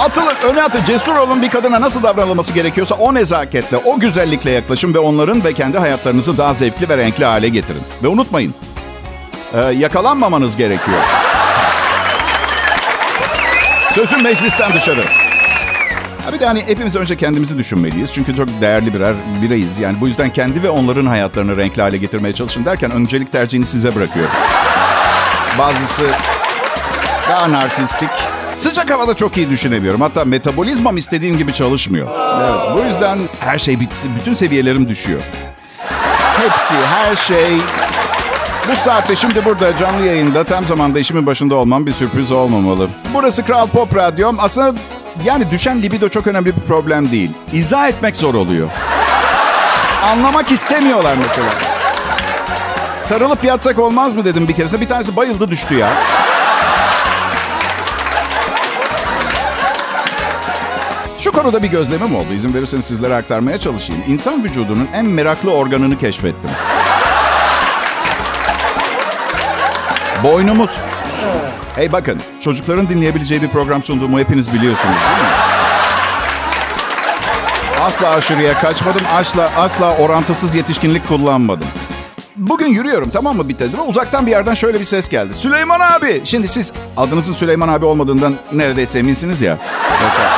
Atılın, 0.00 0.34
öne 0.52 0.62
atın. 0.62 0.84
Cesur 0.84 1.16
olun 1.16 1.42
bir 1.42 1.50
kadına 1.50 1.80
nasıl 1.80 2.02
davranılması 2.02 2.52
gerekiyorsa 2.52 2.94
o 2.94 3.14
nezaketle, 3.14 3.76
o 3.76 3.98
güzellikle 3.98 4.50
yaklaşın 4.50 4.94
ve 4.94 4.98
onların 4.98 5.44
ve 5.44 5.52
kendi 5.52 5.78
hayatlarınızı 5.78 6.38
daha 6.38 6.54
zevkli 6.54 6.88
ve 6.88 6.96
renkli 6.96 7.24
hale 7.24 7.48
getirin. 7.48 7.82
Ve 8.02 8.08
unutmayın, 8.08 8.54
e, 9.54 9.60
yakalanmamanız 9.60 10.56
gerekiyor. 10.56 11.00
Sözün 13.94 14.22
meclisten 14.22 14.74
dışarı. 14.74 15.25
Bir 16.32 16.40
de 16.40 16.46
hani 16.46 16.62
hepimiz 16.66 16.96
önce 16.96 17.16
kendimizi 17.16 17.58
düşünmeliyiz. 17.58 18.12
Çünkü 18.12 18.36
çok 18.36 18.48
değerli 18.60 18.94
birer 18.94 19.14
bireyiz. 19.42 19.78
Yani 19.78 20.00
bu 20.00 20.08
yüzden 20.08 20.32
kendi 20.32 20.62
ve 20.62 20.70
onların 20.70 21.06
hayatlarını 21.06 21.56
renkli 21.56 21.82
hale 21.82 21.96
getirmeye 21.96 22.34
çalışın 22.34 22.64
derken 22.64 22.90
öncelik 22.90 23.32
tercihini 23.32 23.66
size 23.66 23.94
bırakıyorum. 23.94 24.32
Bazısı 25.58 26.02
daha 27.30 27.52
narsistik. 27.52 28.10
Sıcak 28.54 28.90
havada 28.90 29.14
çok 29.14 29.36
iyi 29.36 29.50
düşünemiyorum. 29.50 30.00
Hatta 30.00 30.24
metabolizmam 30.24 30.96
istediğim 30.96 31.38
gibi 31.38 31.52
çalışmıyor. 31.52 32.08
Evet, 32.40 32.76
bu 32.76 32.88
yüzden 32.88 33.18
her 33.40 33.58
şey 33.58 33.80
bitsin. 33.80 34.10
Bütün 34.20 34.34
seviyelerim 34.34 34.88
düşüyor. 34.88 35.20
Hepsi, 36.36 36.74
her 36.74 37.16
şey 37.16 37.58
bu 38.70 38.76
saatte 38.76 39.16
şimdi 39.16 39.44
burada 39.44 39.76
canlı 39.76 40.06
yayında 40.06 40.44
tam 40.44 40.66
zamanda 40.66 40.98
işimin 40.98 41.26
başında 41.26 41.54
olmam 41.54 41.86
bir 41.86 41.92
sürpriz 41.92 42.32
olmamalı. 42.32 42.88
Burası 43.14 43.44
Kral 43.44 43.66
Pop 43.66 43.96
Radyom. 43.96 44.36
Aslında 44.40 44.74
yani 45.24 45.50
düşen 45.50 45.82
libido 45.82 46.08
çok 46.08 46.26
önemli 46.26 46.46
bir 46.56 46.60
problem 46.60 47.10
değil. 47.12 47.30
İzah 47.52 47.88
etmek 47.88 48.16
zor 48.16 48.34
oluyor. 48.34 48.70
Anlamak 50.04 50.52
istemiyorlar 50.52 51.14
mesela. 51.16 51.50
Sarılıp 53.02 53.44
yatsak 53.44 53.78
olmaz 53.78 54.12
mı 54.12 54.24
dedim 54.24 54.48
bir 54.48 54.52
keresinde. 54.52 54.80
Bir 54.80 54.88
tanesi 54.88 55.16
bayıldı 55.16 55.50
düştü 55.50 55.74
ya. 55.74 55.92
Şu 61.18 61.32
konuda 61.32 61.62
bir 61.62 61.68
gözlemim 61.68 62.16
oldu. 62.16 62.32
İzin 62.32 62.54
verirseniz 62.54 62.84
sizlere 62.84 63.14
aktarmaya 63.14 63.58
çalışayım. 63.58 64.02
İnsan 64.08 64.44
vücudunun 64.44 64.88
en 64.94 65.06
meraklı 65.06 65.52
organını 65.52 65.98
keşfettim. 65.98 66.50
Boynumuz. 70.22 70.80
Hey 71.76 71.92
bakın, 71.92 72.20
çocukların 72.40 72.88
dinleyebileceği 72.88 73.42
bir 73.42 73.48
program 73.48 73.82
sunduğumu 73.82 74.18
hepiniz 74.18 74.52
biliyorsunuz 74.52 74.96
değil 74.96 75.28
mi? 75.28 75.34
Asla 77.82 78.08
aşırıya 78.10 78.58
kaçmadım, 78.58 79.02
asla, 79.14 79.50
asla 79.56 79.96
orantısız 79.96 80.54
yetişkinlik 80.54 81.08
kullanmadım. 81.08 81.66
Bugün 82.36 82.66
yürüyorum 82.66 83.10
tamam 83.10 83.36
mı 83.36 83.48
bir 83.48 83.54
tezime? 83.56 83.82
Uzaktan 83.82 84.26
bir 84.26 84.30
yerden 84.30 84.54
şöyle 84.54 84.80
bir 84.80 84.84
ses 84.84 85.08
geldi. 85.08 85.34
Süleyman 85.34 85.80
abi. 85.80 86.20
Şimdi 86.24 86.48
siz 86.48 86.72
adınızın 86.96 87.32
Süleyman 87.32 87.68
abi 87.68 87.86
olmadığından 87.86 88.34
neredeyse 88.52 88.98
eminsiniz 88.98 89.42
ya. 89.42 89.58
Mesela. 90.04 90.35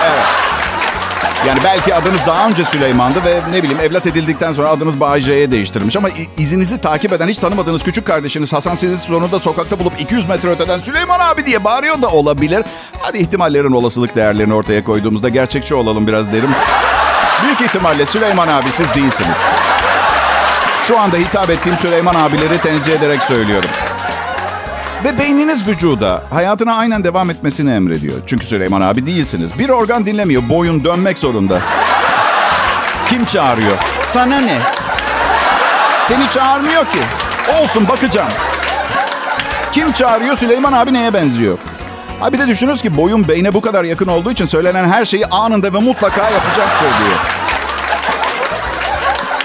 Yani 1.48 1.60
belki 1.64 1.94
adınız 1.94 2.26
daha 2.26 2.48
önce 2.48 2.64
Süleyman'dı 2.64 3.24
ve 3.24 3.40
ne 3.50 3.62
bileyim 3.62 3.80
evlat 3.80 4.06
edildikten 4.06 4.52
sonra 4.52 4.68
adınız 4.68 5.00
Bayce'ye 5.00 5.50
değiştirilmiş. 5.50 5.96
Ama 5.96 6.08
izinizi 6.36 6.78
takip 6.78 7.12
eden 7.12 7.28
hiç 7.28 7.38
tanımadığınız 7.38 7.82
küçük 7.82 8.06
kardeşiniz 8.06 8.52
Hasan 8.52 8.74
sizi 8.74 8.96
sonunda 8.96 9.38
sokakta 9.38 9.78
bulup 9.78 10.00
200 10.00 10.28
metre 10.28 10.50
öteden 10.50 10.80
Süleyman 10.80 11.20
abi 11.20 11.46
diye 11.46 11.64
bağırıyor 11.64 12.02
da 12.02 12.08
olabilir. 12.08 12.64
Hadi 13.00 13.18
ihtimallerin 13.18 13.72
olasılık 13.72 14.16
değerlerini 14.16 14.54
ortaya 14.54 14.84
koyduğumuzda 14.84 15.28
gerçekçi 15.28 15.74
olalım 15.74 16.06
biraz 16.06 16.32
derim. 16.32 16.50
Büyük 17.42 17.60
ihtimalle 17.60 18.06
Süleyman 18.06 18.48
abi 18.48 18.70
siz 18.72 18.94
değilsiniz. 18.94 19.36
Şu 20.84 20.98
anda 20.98 21.16
hitap 21.16 21.50
ettiğim 21.50 21.76
Süleyman 21.76 22.14
abileri 22.14 22.58
tenzih 22.58 22.92
ederek 22.92 23.22
söylüyorum. 23.22 23.70
Ve 25.04 25.18
beyniniz 25.18 25.66
vücuda 25.68 26.22
hayatına 26.30 26.74
aynen 26.76 27.04
devam 27.04 27.30
etmesini 27.30 27.72
emrediyor. 27.72 28.14
Çünkü 28.26 28.46
Süleyman 28.46 28.80
abi 28.80 29.06
değilsiniz. 29.06 29.58
Bir 29.58 29.68
organ 29.68 30.06
dinlemiyor. 30.06 30.48
Boyun 30.48 30.84
dönmek 30.84 31.18
zorunda. 31.18 31.60
Kim 33.08 33.24
çağırıyor? 33.24 33.76
Sana 34.08 34.40
ne? 34.40 34.58
Seni 36.04 36.30
çağırmıyor 36.30 36.84
ki. 36.84 36.98
Olsun 37.62 37.88
bakacağım. 37.88 38.28
Kim 39.72 39.92
çağırıyor? 39.92 40.36
Süleyman 40.36 40.72
abi 40.72 40.92
neye 40.92 41.14
benziyor? 41.14 41.58
Ha 42.20 42.32
bir 42.32 42.38
de 42.38 42.46
düşünürüz 42.46 42.82
ki 42.82 42.96
boyun 42.96 43.28
beyne 43.28 43.54
bu 43.54 43.60
kadar 43.60 43.84
yakın 43.84 44.06
olduğu 44.08 44.30
için 44.30 44.46
söylenen 44.46 44.88
her 44.88 45.04
şeyi 45.04 45.26
anında 45.26 45.72
ve 45.74 45.78
mutlaka 45.78 46.22
yapacaktır 46.30 46.88
diyor. 46.88 47.18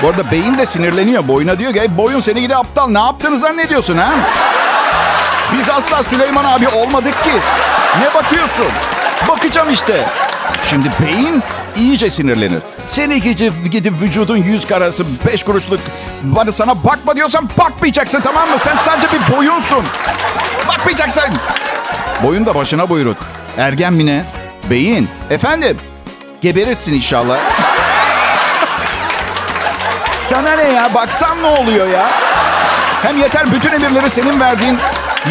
Bu 0.01 0.07
arada 0.09 0.31
beyin 0.31 0.57
de 0.57 0.65
sinirleniyor. 0.65 1.27
Boyuna 1.27 1.59
diyor 1.59 1.73
ki 1.73 1.79
"Hey, 1.79 1.97
boyun 1.97 2.19
seni 2.19 2.41
gidi 2.41 2.55
aptal 2.55 2.87
ne 2.89 2.99
yaptığını 2.99 3.37
zannediyorsun 3.37 3.97
ha? 3.97 4.13
Biz 5.57 5.69
asla 5.69 6.03
Süleyman 6.03 6.45
abi 6.45 6.67
olmadık 6.67 7.23
ki. 7.23 7.31
Ne 7.99 8.13
bakıyorsun? 8.13 8.65
Bakacağım 9.27 9.69
işte. 9.69 10.05
Şimdi 10.65 10.89
beyin 11.01 11.43
iyice 11.75 12.09
sinirlenir. 12.09 12.61
Seni 12.87 13.21
gidip, 13.21 13.53
gidip 13.71 14.01
vücudun 14.01 14.37
yüz 14.37 14.67
karası, 14.67 15.05
beş 15.27 15.43
kuruşluk 15.43 15.79
bana 16.23 16.51
sana 16.51 16.83
bakma 16.83 17.15
diyorsam 17.15 17.47
bakmayacaksın 17.57 18.21
tamam 18.21 18.49
mı? 18.49 18.55
Sen 18.59 18.77
sadece 18.77 19.07
bir 19.11 19.37
boyunsun. 19.37 19.85
Bakmayacaksın. 20.67 21.23
Boyun 22.23 22.45
da 22.45 22.55
başına 22.55 22.89
buyruk. 22.89 23.17
Ergen 23.57 23.93
mi 23.93 24.05
ne? 24.05 24.25
Beyin. 24.69 25.09
Efendim? 25.29 25.77
Geberirsin 26.41 26.93
inşallah. 26.93 27.37
Sana 30.27 30.51
ne 30.55 30.63
ya? 30.63 30.93
Baksan 30.95 31.41
ne 31.43 31.47
oluyor 31.47 31.87
ya? 31.87 32.11
Hem 33.01 33.17
yeter 33.17 33.51
bütün 33.51 33.71
emirleri 33.71 34.09
senin 34.09 34.39
verdiğin. 34.39 34.77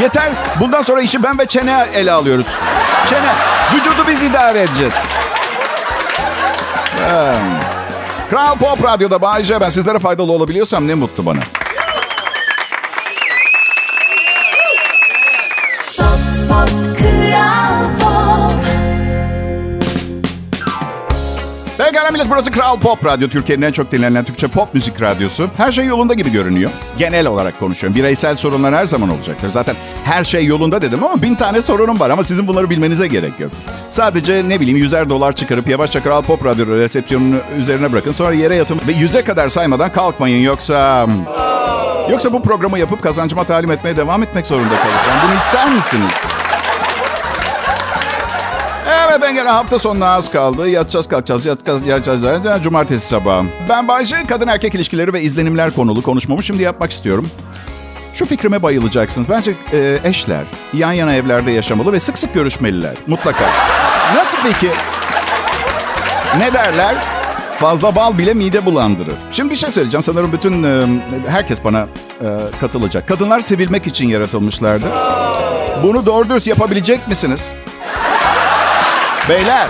Yeter. 0.01 0.33
Bundan 0.61 0.83
sonra 0.83 1.01
işi 1.01 1.23
ben 1.23 1.39
ve 1.39 1.47
Çene 1.47 1.87
ele 1.95 2.13
alıyoruz. 2.13 2.47
Çene. 3.07 3.33
Vücudu 3.75 4.07
biz 4.09 4.23
idare 4.23 4.61
edeceğiz. 4.61 4.95
Kral 8.31 8.57
Pop 8.59 8.85
Radyo'da 8.85 9.23
Bayece 9.23 9.61
ben 9.61 9.69
sizlere 9.69 9.99
faydalı 9.99 10.33
olabiliyorsam 10.33 10.89
ne 10.89 10.95
mutlu 10.95 11.27
bana. 11.27 11.41
Pekala 22.13 22.25
millet 22.25 22.31
burası 22.31 22.51
Kral 22.51 22.81
Pop 22.81 23.07
Radyo. 23.07 23.29
Türkiye'nin 23.29 23.63
en 23.63 23.73
çok 23.73 23.93
dinlenen 23.93 24.25
Türkçe 24.25 24.49
pop 24.49 24.75
müzik 24.75 25.03
radyosu. 25.03 25.51
Her 25.57 25.73
şey 25.73 25.87
yolunda 25.87 26.15
gibi 26.15 26.33
görünüyor. 26.33 26.71
Genel 26.99 27.27
olarak 27.27 27.61
konuşuyorum. 27.61 27.97
Bireysel 27.99 28.35
sorunlar 28.35 28.75
her 28.75 28.87
zaman 28.87 29.11
olacaktır. 29.11 29.49
Zaten 29.49 29.77
her 30.05 30.25
şey 30.25 30.47
yolunda 30.47 30.83
dedim 30.83 31.05
ama 31.05 31.23
bin 31.23 31.35
tane 31.35 31.63
sorunum 31.63 32.01
var. 32.01 32.11
Ama 32.11 32.25
sizin 32.25 32.49
bunları 32.49 32.71
bilmenize 32.71 33.07
gerek 33.07 33.41
yok. 33.41 33.53
Sadece 33.91 34.49
ne 34.49 34.61
bileyim 34.61 34.79
yüzer 34.79 35.11
dolar 35.11 35.33
çıkarıp 35.33 35.69
yavaşça 35.69 36.03
Kral 36.03 36.23
Pop 36.23 36.45
Radyo 36.45 36.67
resepsiyonunu 36.67 37.37
üzerine 37.59 37.93
bırakın. 37.93 38.13
Sonra 38.13 38.35
yere 38.35 38.57
yatın 38.57 38.81
ve 38.89 38.93
yüze 38.93 39.25
kadar 39.25 39.49
saymadan 39.49 39.93
kalkmayın. 39.93 40.43
Yoksa... 40.43 41.07
Yoksa 42.11 42.33
bu 42.33 42.43
programı 42.43 42.79
yapıp 42.79 43.03
kazancıma 43.03 43.45
talim 43.45 43.71
etmeye 43.71 43.97
devam 43.97 44.23
etmek 44.23 44.47
zorunda 44.47 44.77
kalacağım. 44.77 45.19
Bunu 45.27 45.39
ister 45.39 45.75
misiniz? 45.75 46.13
Evet 49.13 49.23
ben 49.23 49.35
gene 49.35 49.49
hafta 49.49 49.79
sonuna 49.79 50.09
az 50.09 50.31
kaldı. 50.31 50.69
Yatacağız 50.69 51.09
kalkacağız. 51.09 51.47
Yatacağız, 51.47 51.87
yatacağız. 51.87 52.63
Cumartesi 52.63 53.09
sabahı. 53.09 53.45
Ben 53.69 53.89
Bayşe 53.89 54.25
kadın 54.29 54.49
erkek 54.49 54.75
ilişkileri 54.75 55.13
ve 55.13 55.23
izlenimler 55.23 55.71
konulu 55.71 56.03
konuşmamı 56.03 56.43
şimdi 56.43 56.63
yapmak 56.63 56.93
istiyorum. 56.93 57.31
Şu 58.15 58.27
fikrime 58.27 58.63
bayılacaksınız. 58.63 59.29
Bence 59.29 59.55
e, 59.73 59.99
eşler 60.05 60.45
yan 60.73 60.93
yana 60.93 61.15
evlerde 61.15 61.51
yaşamalı 61.51 61.93
ve 61.93 62.01
sık 62.01 62.19
sık 62.19 62.35
görüşmeliler. 62.35 62.97
Mutlaka. 63.07 63.51
Nasıl 64.15 64.39
fikir? 64.39 64.77
Ne 66.39 66.53
derler? 66.55 66.95
Fazla 67.59 67.97
bal 67.97 68.19
bile 68.19 68.35
mide 68.35 68.67
bulandırır. 68.67 69.19
Şimdi 69.31 69.51
bir 69.51 69.57
şey 69.57 69.71
söyleyeceğim. 69.71 70.03
Sanırım 70.03 70.33
bütün 70.33 70.63
e, 70.63 70.87
herkes 71.29 71.65
bana 71.65 71.87
e, 72.21 72.27
katılacak. 72.61 73.09
Kadınlar 73.09 73.41
sevilmek 73.41 73.87
için 73.87 74.09
yaratılmışlardı. 74.09 74.87
Bunu 75.83 76.07
doğru 76.07 76.29
dürüst 76.29 76.47
yapabilecek 76.47 77.09
misiniz? 77.09 77.53
Beyler. 79.29 79.69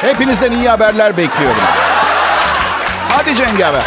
Hepinizden 0.00 0.52
iyi 0.52 0.68
haberler 0.68 1.16
bekliyorum. 1.16 1.62
Hadi 3.08 3.34
Cengaver. 3.34 3.82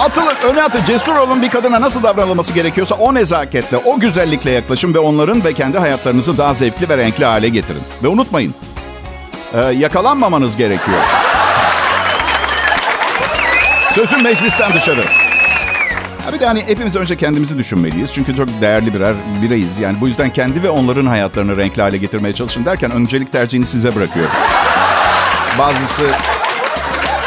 Atılın, 0.00 0.34
öne 0.52 0.62
atın. 0.62 0.84
Cesur 0.84 1.16
olun 1.16 1.42
bir 1.42 1.50
kadına 1.50 1.80
nasıl 1.80 2.02
davranılması 2.02 2.52
gerekiyorsa 2.52 2.94
o 2.94 3.14
nezaketle, 3.14 3.76
o 3.76 4.00
güzellikle 4.00 4.50
yaklaşın 4.50 4.94
ve 4.94 4.98
onların 4.98 5.44
ve 5.44 5.52
kendi 5.52 5.78
hayatlarınızı 5.78 6.38
daha 6.38 6.54
zevkli 6.54 6.88
ve 6.88 6.96
renkli 6.96 7.24
hale 7.24 7.48
getirin. 7.48 7.82
Ve 8.02 8.08
unutmayın, 8.08 8.54
e, 9.54 9.60
yakalanmamanız 9.60 10.56
gerekiyor. 10.56 10.98
Sözüm 13.94 14.22
meclisten 14.22 14.74
dışarı. 14.74 15.19
Bir 16.32 16.40
de 16.40 16.46
hani 16.46 16.62
hepimiz 16.66 16.96
önce 16.96 17.16
kendimizi 17.16 17.58
düşünmeliyiz. 17.58 18.12
Çünkü 18.12 18.36
çok 18.36 18.48
değerli 18.60 18.94
birer 18.94 19.14
bireyiz. 19.42 19.78
Yani 19.78 20.00
bu 20.00 20.08
yüzden 20.08 20.32
kendi 20.32 20.62
ve 20.62 20.70
onların 20.70 21.06
hayatlarını 21.06 21.56
renkli 21.56 21.82
hale 21.82 21.96
getirmeye 21.96 22.34
çalışın 22.34 22.64
derken 22.64 22.90
öncelik 22.90 23.32
tercihini 23.32 23.66
size 23.66 23.94
bırakıyorum. 23.94 24.32
Bazısı 25.58 26.02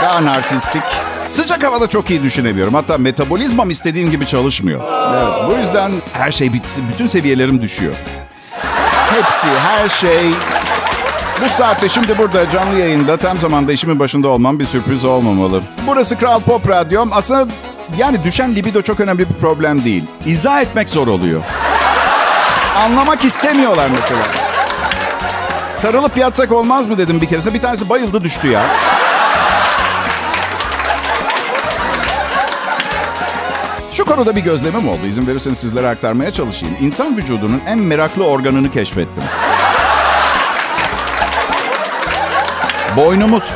daha 0.04 0.26
narsistik. 0.26 0.84
Sıcak 1.28 1.64
havada 1.64 1.88
çok 1.88 2.10
iyi 2.10 2.24
düşünemiyorum. 2.24 2.74
Hatta 2.74 2.98
metabolizmam 2.98 3.70
istediğim 3.70 4.12
gibi 4.12 4.26
çalışmıyor. 4.26 4.82
Evet, 5.16 5.50
bu 5.50 5.62
yüzden 5.62 5.92
her 6.14 6.32
şey 6.32 6.54
bitsin. 6.54 6.84
Bütün 6.94 7.08
seviyelerim 7.08 7.62
düşüyor. 7.62 7.94
Hepsi, 9.10 9.48
her 9.48 9.90
şey. 9.90 10.32
Bu 11.46 11.50
saatte 11.50 11.90
şimdi 11.90 12.18
burada 12.18 12.50
canlı 12.50 12.80
yayında 12.80 13.18
tam 13.18 13.40
zamanda 13.40 13.72
işimin 13.74 14.00
başında 14.00 14.28
olmam 14.28 14.60
bir 14.60 14.66
sürpriz 14.66 15.06
olmamalı. 15.06 15.62
Burası 15.88 16.18
Kral 16.18 16.40
Pop 16.40 16.70
Radyom. 16.70 17.10
Aslında 17.14 17.48
yani 17.98 18.24
düşen 18.24 18.56
libido 18.56 18.82
çok 18.82 19.00
önemli 19.00 19.20
bir 19.20 19.34
problem 19.34 19.86
değil. 19.86 20.04
İzah 20.26 20.62
etmek 20.62 20.90
zor 20.90 21.08
oluyor. 21.08 21.44
Anlamak 22.78 23.26
istemiyorlar 23.26 23.90
mesela. 23.90 24.24
Sarılıp 25.76 26.18
yatsak 26.18 26.52
olmaz 26.52 26.86
mı 26.86 26.98
dedim 26.98 27.22
bir 27.22 27.26
keresinde. 27.26 27.54
Bir 27.54 27.62
tanesi 27.62 27.90
bayıldı 27.90 28.24
düştü 28.24 28.48
ya. 28.48 28.66
Şu 33.92 34.06
konuda 34.06 34.36
bir 34.36 34.42
gözlemim 34.42 34.90
oldu. 34.90 35.06
İzin 35.06 35.28
verirseniz 35.28 35.58
sizlere 35.58 35.88
aktarmaya 35.88 36.32
çalışayım. 36.32 36.76
İnsan 36.82 37.18
vücudunun 37.18 37.62
en 37.68 37.80
meraklı 37.80 38.24
organını 38.26 38.72
keşfettim. 38.72 39.24
Boynumuz. 42.98 43.54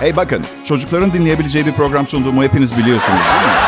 Hey 0.00 0.16
bakın, 0.16 0.44
çocukların 0.64 1.12
dinleyebileceği 1.12 1.66
bir 1.66 1.72
program 1.72 2.06
sunduğumu 2.06 2.42
hepiniz 2.42 2.76
biliyorsunuz 2.76 3.18
değil 3.18 3.46
mi? 3.46 3.58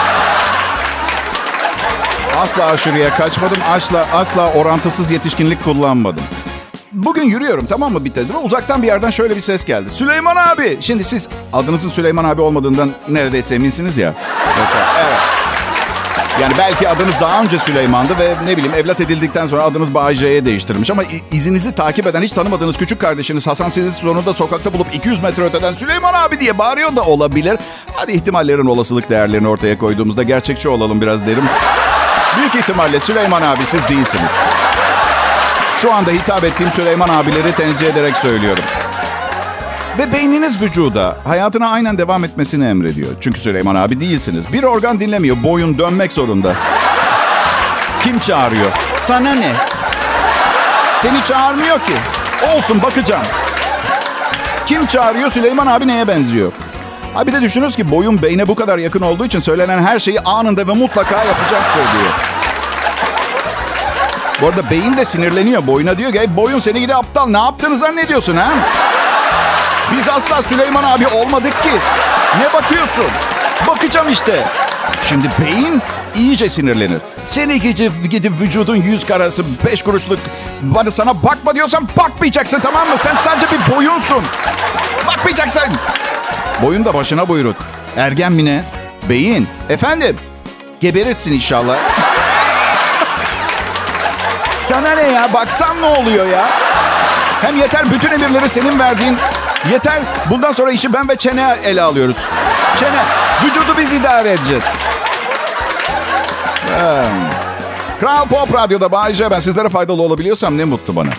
Asla 2.38 2.64
aşırıya 2.64 3.14
kaçmadım, 3.14 3.58
asla, 3.68 4.06
asla 4.12 4.52
orantısız 4.52 5.10
yetişkinlik 5.10 5.64
kullanmadım. 5.64 6.22
Bugün 6.92 7.22
yürüyorum 7.22 7.66
tamam 7.66 7.92
mı 7.92 8.04
bir 8.04 8.12
tezde 8.12 8.34
ve 8.34 8.38
uzaktan 8.38 8.82
bir 8.82 8.86
yerden 8.86 9.10
şöyle 9.10 9.36
bir 9.36 9.40
ses 9.40 9.64
geldi. 9.64 9.90
Süleyman 9.90 10.36
abi. 10.36 10.76
Şimdi 10.80 11.04
siz 11.04 11.28
adınızın 11.52 11.90
Süleyman 11.90 12.24
abi 12.24 12.42
olmadığından 12.42 12.90
neredeyse 13.08 13.54
eminsiniz 13.54 13.98
ya. 13.98 14.14
Mesela. 14.60 14.95
Yani 16.40 16.54
belki 16.58 16.88
adınız 16.88 17.20
daha 17.20 17.42
önce 17.42 17.58
Süleyman'dı 17.58 18.18
ve 18.18 18.34
ne 18.44 18.56
bileyim 18.56 18.74
evlat 18.74 19.00
edildikten 19.00 19.46
sonra 19.46 19.62
adınız 19.62 19.94
Bayce'ye 19.94 20.44
değiştirmiş. 20.44 20.90
Ama 20.90 21.02
izinizi 21.32 21.74
takip 21.74 22.06
eden 22.06 22.22
hiç 22.22 22.32
tanımadığınız 22.32 22.76
küçük 22.76 23.00
kardeşiniz 23.00 23.46
Hasan 23.46 23.68
sizi 23.68 23.90
sonunda 23.90 24.32
sokakta 24.32 24.72
bulup 24.72 24.94
200 24.94 25.22
metre 25.22 25.44
öteden 25.44 25.74
Süleyman 25.74 26.14
abi 26.14 26.40
diye 26.40 26.58
bağırıyor 26.58 26.96
da 26.96 27.02
olabilir. 27.02 27.58
Hadi 27.94 28.12
ihtimallerin 28.12 28.66
olasılık 28.66 29.10
değerlerini 29.10 29.48
ortaya 29.48 29.78
koyduğumuzda 29.78 30.22
gerçekçi 30.22 30.68
olalım 30.68 31.00
biraz 31.00 31.26
derim. 31.26 31.44
Büyük 32.36 32.54
ihtimalle 32.54 33.00
Süleyman 33.00 33.42
abi 33.42 33.66
siz 33.66 33.88
değilsiniz. 33.88 34.30
Şu 35.82 35.92
anda 35.92 36.10
hitap 36.10 36.44
ettiğim 36.44 36.70
Süleyman 36.70 37.08
abileri 37.08 37.52
tenzih 37.52 37.86
ederek 37.86 38.16
söylüyorum. 38.16 38.64
Ve 39.98 40.12
beyniniz 40.12 40.60
vücuda 40.62 41.16
hayatına 41.24 41.68
aynen 41.70 41.98
devam 41.98 42.24
etmesini 42.24 42.66
emrediyor. 42.66 43.08
Çünkü 43.20 43.40
Süleyman 43.40 43.74
abi 43.74 44.00
değilsiniz. 44.00 44.52
Bir 44.52 44.62
organ 44.62 45.00
dinlemiyor. 45.00 45.36
Boyun 45.42 45.78
dönmek 45.78 46.12
zorunda. 46.12 46.54
Kim 48.02 48.18
çağırıyor? 48.18 48.70
Sana 49.02 49.34
ne? 49.34 49.52
Seni 50.98 51.24
çağırmıyor 51.24 51.78
ki. 51.78 51.92
Olsun 52.56 52.82
bakacağım. 52.82 53.26
Kim 54.66 54.86
çağırıyor? 54.86 55.30
Süleyman 55.30 55.66
abi 55.66 55.88
neye 55.88 56.08
benziyor? 56.08 56.52
Ha 57.14 57.26
bir 57.26 57.32
de 57.32 57.40
düşünürüz 57.40 57.76
ki 57.76 57.90
boyun 57.90 58.22
beyne 58.22 58.48
bu 58.48 58.54
kadar 58.54 58.78
yakın 58.78 59.00
olduğu 59.00 59.24
için 59.24 59.40
söylenen 59.40 59.82
her 59.82 59.98
şeyi 59.98 60.20
anında 60.20 60.68
ve 60.68 60.72
mutlaka 60.72 61.24
yapacaktır 61.24 61.82
diyor. 61.98 62.12
Bu 64.40 64.46
arada 64.48 64.70
beyin 64.70 64.96
de 64.96 65.04
sinirleniyor. 65.04 65.66
Boyuna 65.66 65.98
diyor 65.98 66.12
ki 66.12 66.36
boyun 66.36 66.58
seni 66.58 66.80
gidi 66.80 66.94
aptal 66.94 67.26
ne 67.26 67.38
yaptığını 67.38 67.76
zannediyorsun 67.76 68.36
ha? 68.36 68.52
Biz 69.92 70.08
asla 70.08 70.42
Süleyman 70.42 70.84
abi 70.84 71.06
olmadık 71.06 71.62
ki. 71.62 71.70
Ne 72.38 72.52
bakıyorsun? 72.52 73.04
Bakacağım 73.66 74.08
işte. 74.08 74.44
Şimdi 75.04 75.28
beyin 75.40 75.82
iyice 76.14 76.48
sinirlenir. 76.48 77.00
Seni 77.26 77.60
gidip, 77.60 77.92
gidip 78.10 78.40
vücudun 78.40 78.76
yüz 78.76 79.06
karası, 79.06 79.44
beş 79.66 79.82
kuruşluk 79.82 80.18
bana 80.62 80.90
sana 80.90 81.22
bakma 81.22 81.54
diyorsam 81.54 81.88
bakmayacaksın 81.98 82.60
tamam 82.60 82.88
mı? 82.88 82.94
Sen 82.98 83.16
sadece 83.16 83.46
bir 83.50 83.76
boyunsun. 83.76 84.24
Bakmayacaksın. 85.06 85.62
Boyun 86.62 86.84
da 86.84 86.94
başına 86.94 87.28
buyruk. 87.28 87.56
Ergen 87.96 88.32
mi 88.32 88.44
ne? 88.44 88.64
Beyin. 89.08 89.48
Efendim? 89.70 90.18
Geberirsin 90.80 91.32
inşallah. 91.32 91.76
Sana 94.64 94.90
ne 94.94 95.02
ya? 95.12 95.32
Baksan 95.34 95.82
ne 95.82 95.86
oluyor 95.86 96.26
ya? 96.26 96.48
Hem 97.42 97.56
yeter 97.58 97.90
bütün 97.90 98.10
emirleri 98.10 98.48
senin 98.48 98.78
verdiğin. 98.78 99.18
Yeter. 99.72 100.02
Bundan 100.30 100.52
sonra 100.52 100.72
işi 100.72 100.92
ben 100.92 101.08
ve 101.08 101.16
Çene 101.16 101.56
ele 101.64 101.82
alıyoruz. 101.82 102.16
Çene. 102.76 103.02
Vücudu 103.44 103.78
biz 103.78 103.92
idare 103.92 104.30
edeceğiz. 104.32 104.64
Hmm. 106.66 107.28
Kral 108.00 108.26
Pop 108.28 108.54
Radyo'da 108.54 108.92
Bayece 108.92 109.30
ben 109.30 109.40
sizlere 109.40 109.68
faydalı 109.68 110.02
olabiliyorsam 110.02 110.58
ne 110.58 110.64
mutlu 110.64 110.96
bana. 110.96 111.10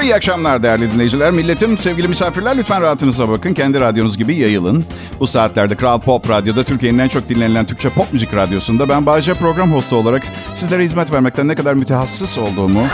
Günler, 0.00 0.12
iyi 0.12 0.16
akşamlar 0.16 0.62
değerli 0.62 0.92
dinleyiciler. 0.92 1.30
Milletim, 1.30 1.78
sevgili 1.78 2.08
misafirler 2.08 2.56
lütfen 2.56 2.82
rahatınıza 2.82 3.28
bakın. 3.28 3.54
Kendi 3.54 3.80
radyonuz 3.80 4.18
gibi 4.18 4.34
yayılın. 4.34 4.84
Bu 5.20 5.26
saatlerde 5.26 5.76
Kral 5.76 6.00
Pop 6.00 6.30
Radyo'da 6.30 6.64
Türkiye'nin 6.64 6.98
en 6.98 7.08
çok 7.08 7.28
dinlenilen 7.28 7.66
Türkçe 7.66 7.90
pop 7.90 8.12
müzik 8.12 8.34
radyosunda 8.34 8.88
ben 8.88 9.06
Bayece 9.06 9.34
program 9.34 9.72
hostu 9.72 9.96
olarak 9.96 10.22
sizlere 10.54 10.82
hizmet 10.82 11.12
vermekten 11.12 11.48
ne 11.48 11.54
kadar 11.54 11.74
mütehassıs 11.74 12.38
olduğumu, 12.38 12.86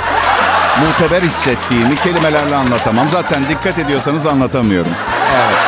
muteber 0.87 1.23
hissettiğimi 1.23 1.97
kelimelerle 1.97 2.57
anlatamam. 2.57 3.09
Zaten 3.09 3.45
dikkat 3.49 3.79
ediyorsanız 3.79 4.27
anlatamıyorum. 4.27 4.92
Evet. 5.37 5.59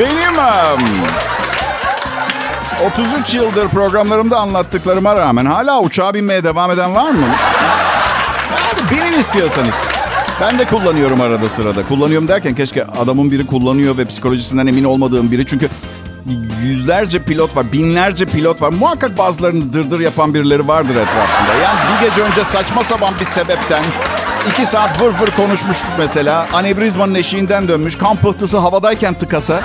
Benim 0.00 0.38
um, 0.38 1.06
33 2.86 3.34
yıldır 3.34 3.68
programlarımda 3.68 4.38
anlattıklarıma 4.38 5.16
rağmen 5.16 5.46
hala 5.46 5.80
uçağa 5.80 6.14
binmeye 6.14 6.44
devam 6.44 6.70
eden 6.70 6.94
var 6.94 7.10
mı? 7.10 7.26
Hadi 8.50 8.90
binin 8.90 9.18
istiyorsanız. 9.18 9.84
Ben 10.40 10.58
de 10.58 10.64
kullanıyorum 10.64 11.20
arada 11.20 11.48
sırada. 11.48 11.84
Kullanıyorum 11.84 12.28
derken 12.28 12.54
keşke 12.54 12.84
adamın 12.84 13.30
biri 13.30 13.46
kullanıyor 13.46 13.98
ve 13.98 14.04
psikolojisinden 14.04 14.66
emin 14.66 14.84
olmadığım 14.84 15.30
biri. 15.30 15.46
Çünkü 15.46 15.68
yüzlerce 16.62 17.22
pilot 17.22 17.56
var, 17.56 17.72
binlerce 17.72 18.26
pilot 18.26 18.62
var. 18.62 18.68
Muhakkak 18.68 19.18
bazılarını 19.18 19.72
dırdır 19.72 20.00
yapan 20.00 20.34
birileri 20.34 20.68
vardır 20.68 20.96
etrafında. 20.96 21.54
Yani 21.62 21.78
bir 22.02 22.08
gece 22.08 22.22
önce 22.22 22.44
saçma 22.44 22.84
sapan 22.84 23.14
bir 23.20 23.24
sebepten 23.24 23.84
iki 24.50 24.66
saat 24.66 25.02
vır 25.02 25.12
vır 25.20 25.30
konuşmuş 25.36 25.76
mesela. 25.98 26.46
Anevrizmanın 26.52 27.14
eşiğinden 27.14 27.68
dönmüş. 27.68 27.98
Kan 27.98 28.16
pıhtısı 28.16 28.58
havadayken 28.58 29.14
tıkasa 29.14 29.62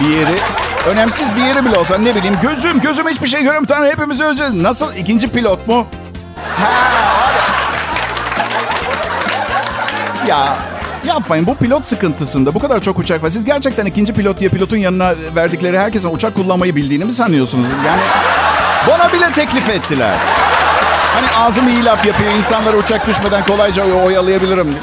bir 0.00 0.08
yeri. 0.08 0.36
Önemsiz 0.88 1.36
bir 1.36 1.40
yeri 1.40 1.64
bile 1.64 1.78
olsa 1.78 1.98
ne 1.98 2.14
bileyim 2.14 2.36
gözüm 2.42 2.80
gözüm 2.80 3.08
hiçbir 3.08 3.28
şey 3.28 3.40
görüyorum. 3.40 3.66
Tanrı 3.66 3.86
hepimizi 3.86 4.24
öleceğiz. 4.24 4.52
Nasıl 4.54 4.94
ikinci 4.94 5.28
pilot 5.28 5.68
mu? 5.68 5.86
Ya 10.26 10.56
yapmayın 11.06 11.46
bu 11.46 11.56
pilot 11.56 11.84
sıkıntısında 11.84 12.54
bu 12.54 12.58
kadar 12.58 12.80
çok 12.80 12.98
uçak 12.98 13.22
var. 13.22 13.30
Siz 13.30 13.44
gerçekten 13.44 13.86
ikinci 13.86 14.12
pilot 14.12 14.40
diye 14.40 14.50
pilotun 14.50 14.76
yanına 14.76 15.14
verdikleri 15.36 15.78
herkesin 15.78 16.14
uçak 16.14 16.34
kullanmayı 16.34 16.76
bildiğini 16.76 17.04
mi 17.04 17.12
sanıyorsunuz? 17.12 17.66
Yani 17.86 18.00
bana 18.88 19.12
bile 19.12 19.32
teklif 19.32 19.70
ettiler. 19.70 20.14
Hani 21.14 21.26
ağzım 21.46 21.68
iyi 21.68 21.84
laf 21.84 22.06
yapıyor. 22.06 22.30
İnsanları 22.32 22.76
uçak 22.76 23.06
düşmeden 23.06 23.44
kolayca 23.44 23.84
oyalayabilirim. 23.84 24.74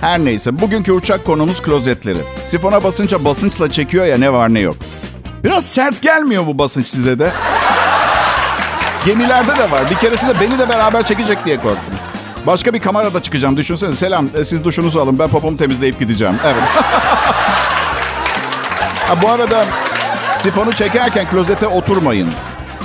Her 0.00 0.18
neyse 0.18 0.60
bugünkü 0.60 0.92
uçak 0.92 1.24
konumuz 1.24 1.62
klozetleri. 1.62 2.18
Sifona 2.44 2.84
basınca 2.84 3.24
basınçla 3.24 3.70
çekiyor 3.70 4.04
ya 4.04 4.18
ne 4.18 4.32
var 4.32 4.54
ne 4.54 4.60
yok. 4.60 4.76
Biraz 5.44 5.66
sert 5.66 6.02
gelmiyor 6.02 6.46
bu 6.46 6.58
basınç 6.58 6.86
size 6.86 7.18
de. 7.18 7.32
Gemilerde 9.06 9.58
de 9.58 9.70
var. 9.70 9.90
Bir 9.90 9.94
keresinde 9.94 10.32
beni 10.40 10.58
de 10.58 10.68
beraber 10.68 11.02
çekecek 11.04 11.44
diye 11.44 11.56
korktum. 11.56 11.94
Başka 12.46 12.74
bir 12.74 12.80
kamerada 12.80 13.22
çıkacağım. 13.22 13.56
Düşünsene 13.56 13.92
selam 13.92 14.28
e, 14.38 14.44
siz 14.44 14.64
duşunuzu 14.64 15.00
alın 15.00 15.18
ben 15.18 15.28
popomu 15.28 15.56
temizleyip 15.56 15.98
gideceğim. 15.98 16.38
Evet. 16.44 16.62
ha, 19.08 19.22
bu 19.22 19.28
arada 19.28 19.64
sifonu 20.36 20.72
çekerken 20.72 21.30
klozete 21.30 21.66
oturmayın. 21.66 22.28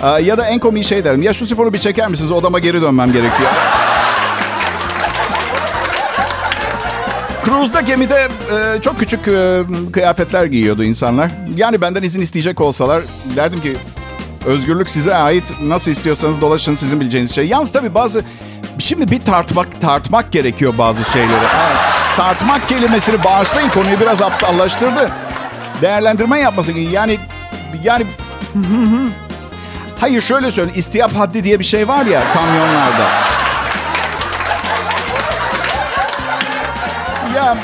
Aa, 0.04 0.20
ya 0.20 0.38
da 0.38 0.46
en 0.46 0.60
komik 0.60 0.84
şey 0.86 1.06
derim. 1.06 1.22
Ya 1.22 1.34
şu 1.34 1.46
sifonu 1.46 1.74
bir 1.74 1.78
çeker 1.78 2.08
misiniz? 2.08 2.32
Odama 2.32 2.60
geri 2.60 2.82
dönmem 2.82 3.12
gerekiyor. 3.12 3.50
Cruise'da 7.46 7.82
gemide 7.82 8.28
e, 8.52 8.82
çok 8.82 9.00
küçük 9.00 9.28
e, 9.28 9.62
kıyafetler 9.94 10.46
giyiyordu 10.46 10.84
insanlar. 10.84 11.32
Yani 11.56 11.82
benden 11.82 12.04
izin 12.04 12.22
isteyecek 12.22 12.62
olsalar 12.62 13.02
derdim 13.36 13.62
ki 13.62 13.78
özgürlük 14.46 14.90
size 14.90 15.16
ait. 15.16 15.44
Nasıl 15.62 15.92
istiyorsanız 15.92 16.42
dolaşın 16.42 16.76
sizin 16.76 17.00
bileceğiniz 17.00 17.36
şey. 17.36 17.48
Yalnız 17.48 17.72
tabii 17.72 17.96
bazı 17.96 18.24
şimdi 18.80 19.12
bir 19.12 19.20
tartmak 19.20 19.82
tartmak 19.82 20.32
gerekiyor 20.32 20.74
bazı 20.78 21.12
şeyleri. 21.12 21.32
Evet. 21.34 21.78
Tartmak 22.18 22.70
kelimesini 22.70 23.24
bağışlayın 23.24 23.70
konuyu 23.70 24.00
biraz 24.00 24.22
aptallaştırdı. 24.22 25.12
Değerlendirme 25.82 26.40
yapması 26.40 26.72
yani 26.72 27.20
yani 27.84 28.06
Hayır 30.00 30.22
şöyle 30.22 30.52
söyleyeyim. 30.52 30.80
İstiyap 30.80 31.16
haddi 31.16 31.44
diye 31.44 31.60
bir 31.60 31.64
şey 31.64 31.88
var 31.88 32.06
ya 32.06 32.34
kamyonlarda. 32.34 33.10
Ya 37.36 37.58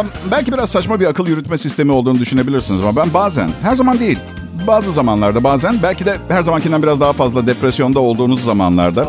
um, 0.00 0.06
belki 0.30 0.52
biraz 0.52 0.70
saçma 0.70 1.00
bir 1.00 1.06
akıl 1.06 1.26
yürütme 1.26 1.58
sistemi 1.58 1.92
olduğunu 1.92 2.18
düşünebilirsiniz 2.18 2.80
ama 2.80 2.96
ben 2.96 3.14
bazen, 3.14 3.50
her 3.62 3.74
zaman 3.74 4.00
değil, 4.00 4.18
bazı 4.66 4.92
zamanlarda 4.92 5.44
bazen, 5.44 5.82
belki 5.82 6.06
de 6.06 6.16
her 6.28 6.42
zamankinden 6.42 6.82
biraz 6.82 7.00
daha 7.00 7.12
fazla 7.12 7.46
depresyonda 7.46 8.00
olduğunuz 8.00 8.44
zamanlarda 8.44 9.08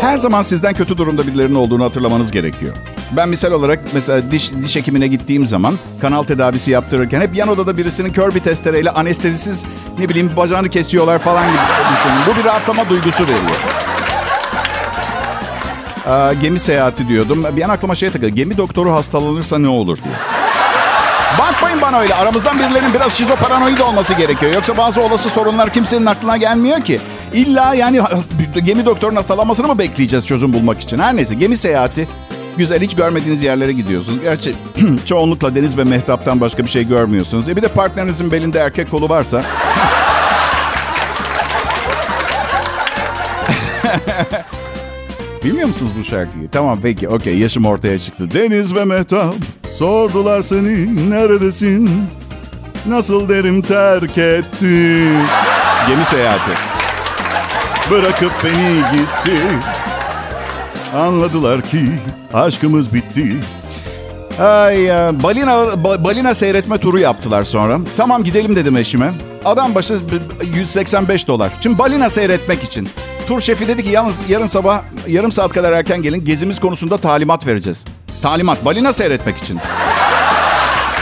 her 0.00 0.16
zaman 0.16 0.42
sizden 0.42 0.74
kötü 0.74 0.98
durumda 0.98 1.26
birilerinin 1.26 1.54
olduğunu 1.54 1.84
hatırlamanız 1.84 2.30
gerekiyor. 2.30 2.74
Ben 3.16 3.28
misal 3.28 3.52
olarak 3.52 3.80
mesela 3.94 4.30
diş, 4.30 4.52
diş 4.62 4.76
hekimine 4.76 5.06
gittiğim 5.06 5.46
zaman 5.46 5.78
kanal 6.00 6.22
tedavisi 6.22 6.70
yaptırırken 6.70 7.20
hep 7.20 7.36
yan 7.36 7.48
odada 7.48 7.76
birisinin 7.76 8.12
kör 8.12 8.34
bir 8.34 8.40
testereyle 8.40 8.90
anestezisiz 8.90 9.64
ne 9.98 10.08
bileyim 10.08 10.30
bacağını 10.36 10.68
kesiyorlar 10.68 11.18
falan 11.18 11.46
gibi 11.46 11.62
düşünün. 11.92 12.16
Bu 12.26 12.40
bir 12.40 12.44
rahatlama 12.44 12.88
duygusu 12.88 13.22
veriyor. 13.24 13.60
Ee, 16.06 16.34
gemi 16.40 16.58
seyahati 16.58 17.08
diyordum. 17.08 17.44
Bir 17.56 17.62
an 17.62 17.68
aklıma 17.68 17.94
şey 17.94 18.10
takıldı. 18.10 18.28
Gemi 18.28 18.58
doktoru 18.58 18.92
hastalanırsa 18.92 19.58
ne 19.58 19.68
olur 19.68 19.98
diye. 20.04 20.14
Bakmayın 21.38 21.80
bana 21.82 22.00
öyle. 22.00 22.14
Aramızdan 22.14 22.58
birilerinin 22.58 22.94
biraz 22.94 23.12
şizoparanoid 23.12 23.78
olması 23.78 24.14
gerekiyor. 24.14 24.52
Yoksa 24.52 24.76
bazı 24.76 25.02
olası 25.02 25.28
sorunlar 25.28 25.72
kimsenin 25.72 26.06
aklına 26.06 26.36
gelmiyor 26.36 26.80
ki. 26.80 27.00
İlla 27.32 27.74
yani 27.74 28.00
gemi 28.64 28.86
doktorun 28.86 29.16
hastalanmasını 29.16 29.68
mı 29.68 29.78
bekleyeceğiz 29.78 30.26
çözüm 30.26 30.52
bulmak 30.52 30.80
için? 30.80 30.98
Her 30.98 31.16
neyse 31.16 31.34
gemi 31.34 31.56
seyahati 31.56 32.08
güzel 32.56 32.82
hiç 32.82 32.96
görmediğiniz 32.96 33.42
yerlere 33.42 33.72
gidiyorsunuz. 33.72 34.20
Gerçi 34.20 34.54
çoğunlukla 35.06 35.54
deniz 35.54 35.78
ve 35.78 35.84
mehtaptan 35.84 36.40
başka 36.40 36.62
bir 36.62 36.70
şey 36.70 36.88
görmüyorsunuz. 36.88 37.48
E 37.48 37.56
bir 37.56 37.62
de 37.62 37.68
partnerinizin 37.68 38.30
belinde 38.30 38.58
erkek 38.58 38.90
kolu 38.90 39.08
varsa... 39.08 39.44
Bilmiyor 45.44 45.68
musunuz 45.68 45.92
bu 45.98 46.04
şarkıyı? 46.04 46.48
Tamam 46.48 46.78
peki 46.82 47.08
okey 47.08 47.38
yaşım 47.38 47.66
ortaya 47.66 47.98
çıktı. 47.98 48.30
Deniz 48.30 48.74
ve 48.74 48.84
mehtap 48.84 49.34
sordular 49.76 50.42
seni 50.42 51.10
neredesin? 51.10 51.90
Nasıl 52.86 53.28
derim 53.28 53.62
terk 53.62 54.18
etti. 54.18 55.02
Gemi 55.88 56.04
seyahati. 56.04 56.50
Bırakıp 57.90 58.32
beni 58.44 58.76
gitti. 58.92 59.42
Anladılar 60.94 61.62
ki 61.62 61.82
aşkımız 62.34 62.94
bitti. 62.94 63.36
Ay 64.38 64.80
ya, 64.80 65.12
balina 65.22 65.84
ba, 65.84 66.04
balina 66.04 66.34
seyretme 66.34 66.78
turu 66.78 66.98
yaptılar 66.98 67.44
sonra. 67.44 67.78
Tamam 67.96 68.24
gidelim 68.24 68.56
dedim 68.56 68.76
eşime. 68.76 69.12
Adam 69.44 69.74
başı 69.74 69.98
185 70.54 71.28
dolar. 71.28 71.52
Şimdi 71.60 71.78
balina 71.78 72.10
seyretmek 72.10 72.62
için. 72.62 72.88
Tur 73.26 73.40
şefi 73.40 73.68
dedi 73.68 73.84
ki 73.84 73.90
yalnız 73.90 74.30
yarın 74.30 74.46
sabah 74.46 74.82
yarım 75.08 75.32
saat 75.32 75.52
kadar 75.52 75.72
erken 75.72 76.02
gelin. 76.02 76.24
Gezimiz 76.24 76.60
konusunda 76.60 76.98
talimat 76.98 77.46
vereceğiz. 77.46 77.84
Talimat 78.22 78.64
balina 78.64 78.92
seyretmek 78.92 79.36
için. 79.36 79.60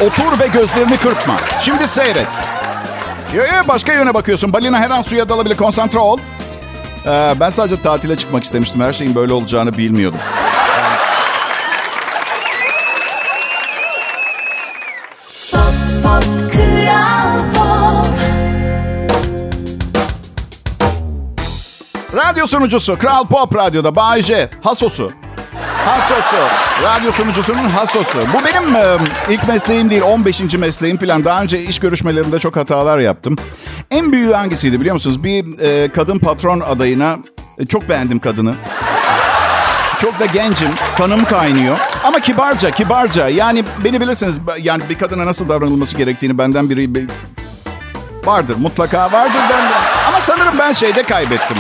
Otur 0.01 0.41
ve 0.41 0.47
gözlerini 0.47 0.97
kırpma. 0.97 1.37
Şimdi 1.61 1.87
seyret. 1.87 2.29
Yo, 3.35 3.43
başka 3.69 3.93
yöne 3.93 4.15
bakıyorsun. 4.15 4.53
Balina 4.53 4.79
her 4.79 4.91
an 4.91 5.03
suya 5.03 5.29
dalabilir. 5.29 5.57
Konsantre 5.57 5.99
ol. 5.99 6.19
Ee, 7.07 7.35
ben 7.41 7.51
sadece 7.51 7.83
tatile 7.83 8.17
çıkmak 8.17 8.45
istemiştim. 8.45 8.81
Her 8.81 8.93
şeyin 8.93 9.15
böyle 9.15 9.33
olacağını 9.33 9.79
bilmiyordum. 9.79 10.21
Radyo 22.43 22.59
sunucusu 22.59 22.99
Kral 22.99 23.27
Pop 23.27 23.55
Radyo'da 23.55 23.97
Bay. 23.97 24.23
Hasosu. 24.63 25.13
Hasosu. 25.87 26.37
Radyo 26.83 27.13
sunucusunun 27.13 27.65
hasosu. 27.65 28.19
Bu 28.19 28.45
benim 28.45 28.77
e, 28.77 28.97
ilk 29.29 29.49
mesleğim 29.49 29.91
değil 29.91 30.03
15. 30.03 30.41
mesleğim 30.55 30.99
falan. 30.99 31.25
Daha 31.25 31.43
önce 31.43 31.63
iş 31.63 31.79
görüşmelerinde 31.79 32.39
çok 32.39 32.57
hatalar 32.57 32.99
yaptım. 32.99 33.37
En 33.91 34.13
büyüğü 34.13 34.33
hangisiydi 34.33 34.81
biliyor 34.81 34.93
musunuz? 34.93 35.25
Bir 35.25 35.61
e, 35.61 35.89
kadın 35.89 36.19
patron 36.19 36.61
adayına 36.61 37.19
e, 37.59 37.67
çok 37.67 37.89
beğendim 37.89 38.19
kadını. 38.19 38.55
Çok 40.01 40.21
da 40.21 40.27
gencim. 40.27 40.71
Kanım 40.99 41.25
kaynıyor. 41.25 41.79
Ama 42.05 42.21
kibarca, 42.21 42.71
kibarca. 42.71 43.29
Yani 43.29 43.65
beni 43.85 44.01
bilirsiniz. 44.01 44.39
Yani 44.63 44.83
bir 44.89 44.99
kadına 44.99 45.27
nasıl 45.27 45.49
davranılması 45.49 45.97
gerektiğini 45.97 46.39
benden 46.39 46.71
biri... 46.71 46.95
Bir, 46.95 47.07
vardır, 48.25 48.57
mutlaka 48.57 49.13
vardır 49.13 49.41
benden. 49.51 49.83
Ama 50.09 50.21
sanırım 50.21 50.59
ben 50.59 50.73
şeyde 50.73 51.03
kaybettim. 51.03 51.57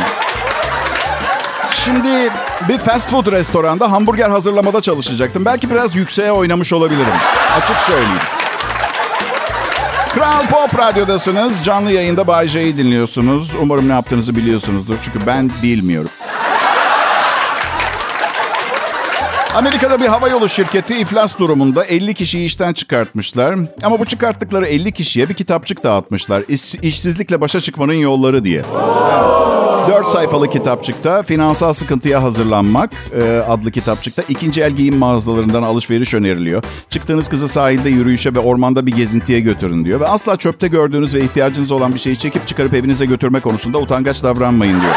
Şimdi 1.84 2.30
bir 2.68 2.78
fast 2.78 3.10
food 3.10 3.32
restoranda 3.32 3.92
hamburger 3.92 4.30
hazırlamada 4.30 4.80
çalışacaktım. 4.80 5.44
Belki 5.44 5.70
biraz 5.70 5.96
yükseğe 5.96 6.32
oynamış 6.32 6.72
olabilirim. 6.72 7.14
Açık 7.56 7.80
söyleyeyim. 7.80 8.18
Kral 10.14 10.46
Pop 10.46 10.78
Radyo'dasınız. 10.78 11.64
Canlı 11.64 11.92
yayında 11.92 12.26
Bay 12.26 12.48
J'yi 12.48 12.76
dinliyorsunuz. 12.76 13.54
Umarım 13.60 13.88
ne 13.88 13.92
yaptığınızı 13.92 14.36
biliyorsunuzdur. 14.36 14.94
Çünkü 15.02 15.26
ben 15.26 15.50
bilmiyorum. 15.62 16.10
Amerika'da 19.54 20.00
bir 20.00 20.06
havayolu 20.06 20.48
şirketi 20.48 20.96
iflas 20.96 21.38
durumunda 21.38 21.84
50 21.84 22.14
kişiyi 22.14 22.46
işten 22.46 22.72
çıkartmışlar. 22.72 23.58
Ama 23.82 23.98
bu 23.98 24.04
çıkarttıkları 24.04 24.66
50 24.66 24.92
kişiye 24.92 25.28
bir 25.28 25.34
kitapçık 25.34 25.84
dağıtmışlar. 25.84 26.42
İş, 26.48 26.74
işsizlikle 26.74 27.40
başa 27.40 27.60
çıkmanın 27.60 27.92
yolları 27.92 28.44
diye. 28.44 28.62
Evet. 28.72 29.88
4 29.88 30.06
sayfalı 30.06 30.50
kitapçıkta 30.50 31.22
finansal 31.22 31.72
sıkıntıya 31.72 32.22
hazırlanmak 32.22 32.90
e, 33.16 33.42
adlı 33.48 33.70
kitapçıkta 33.70 34.22
ikinci 34.28 34.62
el 34.62 34.72
giyim 34.72 34.96
mağazalarından 34.96 35.62
alışveriş 35.62 36.14
öneriliyor. 36.14 36.64
Çıktığınız 36.90 37.28
kızı 37.28 37.48
sahilde 37.48 37.88
yürüyüşe 37.90 38.34
ve 38.34 38.38
ormanda 38.38 38.86
bir 38.86 38.92
gezintiye 38.92 39.40
götürün 39.40 39.84
diyor. 39.84 40.00
Ve 40.00 40.08
asla 40.08 40.36
çöpte 40.36 40.68
gördüğünüz 40.68 41.14
ve 41.14 41.20
ihtiyacınız 41.24 41.70
olan 41.70 41.94
bir 41.94 41.98
şeyi 41.98 42.18
çekip 42.18 42.46
çıkarıp 42.46 42.74
evinize 42.74 43.06
götürme 43.06 43.40
konusunda 43.40 43.78
utangaç 43.78 44.22
davranmayın 44.22 44.80
diyor. 44.80 44.94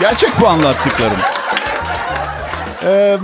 Gerçek 0.00 0.30
bu 0.40 0.48
anlattıklarım. 0.48 1.37
Ee, 2.84 3.18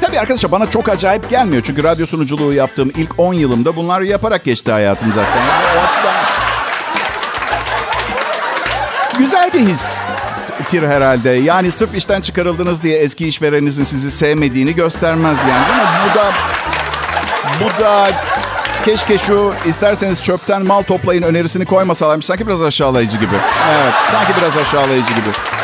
tabii 0.00 0.18
arkadaşlar 0.20 0.52
bana 0.52 0.70
çok 0.70 0.88
acayip 0.88 1.30
gelmiyor. 1.30 1.62
Çünkü 1.66 1.84
radyo 1.84 2.06
sunuculuğu 2.06 2.52
yaptığım 2.52 2.90
ilk 2.96 3.10
10 3.18 3.34
yılımda 3.34 3.76
bunlar 3.76 4.00
yaparak 4.00 4.44
geçti 4.44 4.72
hayatım 4.72 5.12
zaten. 5.14 5.42
Güzel 9.18 9.52
bir 9.52 9.60
his 9.60 9.96
tir 10.68 10.82
herhalde. 10.88 11.30
Yani 11.30 11.72
sırf 11.72 11.94
işten 11.94 12.20
çıkarıldınız 12.20 12.82
diye 12.82 12.98
eski 12.98 13.28
işvereninizin 13.28 13.84
sizi 13.84 14.10
sevmediğini 14.10 14.74
göstermez 14.74 15.38
yani. 15.50 15.66
Değil 15.68 15.78
mi? 15.78 15.88
Bu 16.04 16.18
da 16.18 16.32
bu 17.60 17.82
da 17.82 18.06
keşke 18.84 19.18
şu 19.18 19.54
isterseniz 19.66 20.22
çöpten 20.22 20.66
mal 20.66 20.82
toplayın 20.82 21.22
önerisini 21.22 21.64
koymasalarmış. 21.66 22.26
Sanki 22.26 22.46
biraz 22.46 22.62
aşağılayıcı 22.62 23.16
gibi. 23.16 23.34
Evet, 23.70 23.94
sanki 24.10 24.32
biraz 24.40 24.56
aşağılayıcı 24.56 25.14
gibi. 25.14 25.55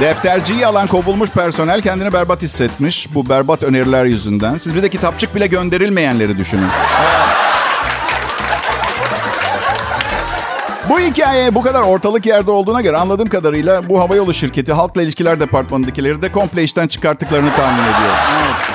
Defterciyi 0.00 0.66
alan 0.66 0.86
kovulmuş 0.86 1.30
personel 1.30 1.82
kendini 1.82 2.12
berbat 2.12 2.42
hissetmiş 2.42 3.14
bu 3.14 3.28
berbat 3.28 3.62
öneriler 3.62 4.04
yüzünden. 4.04 4.58
Siz 4.58 4.74
bir 4.74 4.82
de 4.82 4.88
kitapçık 4.88 5.34
bile 5.34 5.46
gönderilmeyenleri 5.46 6.38
düşünün. 6.38 6.68
Bu 10.88 11.00
hikaye 11.00 11.54
bu 11.54 11.62
kadar 11.62 11.82
ortalık 11.82 12.26
yerde 12.26 12.50
olduğuna 12.50 12.80
göre 12.80 12.96
anladığım 12.96 13.28
kadarıyla 13.28 13.88
bu 13.88 14.00
havayolu 14.00 14.34
şirketi 14.34 14.72
halkla 14.72 15.02
ilişkiler 15.02 15.40
departmanındakileri 15.40 16.22
de 16.22 16.32
komple 16.32 16.62
işten 16.62 16.88
çıkarttıklarını 16.88 17.54
tahmin 17.56 17.82
ediyor. 17.82 18.14
Evet. 18.44 18.69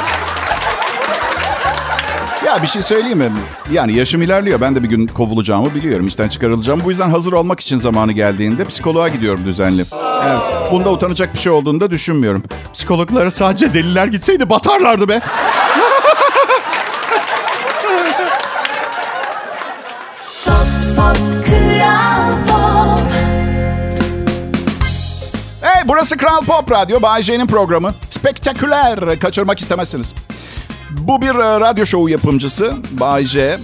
Ya 2.56 2.62
bir 2.62 2.68
şey 2.68 2.82
söyleyeyim 2.82 3.18
mi? 3.18 3.32
Yani 3.72 3.94
yaşım 3.94 4.22
ilerliyor. 4.22 4.62
Ben 4.62 4.76
de 4.76 4.84
bir 4.84 4.90
gün 4.90 5.08
kovulacağımı 5.08 5.74
biliyorum. 5.76 6.08
işten 6.08 6.30
çıkarılacağım. 6.30 6.82
Bu 6.86 6.90
yüzden 6.90 7.10
hazır 7.10 7.34
olmak 7.34 7.60
için 7.60 7.80
zamanı 7.80 8.12
geldiğinde 8.12 8.66
psikoloğa 8.66 9.08
gidiyorum 9.08 9.46
düzenli. 9.46 9.86
Evet. 10.26 10.72
Bunda 10.72 10.92
utanacak 10.92 11.34
bir 11.34 11.40
şey 11.40 11.52
olduğunu 11.52 11.80
da 11.80 11.92
düşünmüyorum. 11.92 12.44
Psikologlara 12.74 13.32
sadece 13.32 13.74
deliler 13.74 14.08
gitseydi 14.08 14.50
batarlardı 14.50 15.10
be. 15.10 15.22
Hey 25.62 25.84
burası 25.86 26.18
Kral 26.18 26.42
Pop 26.46 26.72
Radyo. 26.72 27.02
Bay 27.02 27.24
J'nin 27.24 27.48
programı. 27.48 27.96
Spektaküler. 28.10 29.20
Kaçırmak 29.20 29.60
istemezsiniz. 29.60 30.16
Bu 31.02 31.22
bir 31.22 31.36
e, 31.36 31.60
radyo 31.60 31.86
şovu 31.86 32.10
yapımcısı. 32.10 32.74
Bay 32.92 33.26
J. 33.26 33.58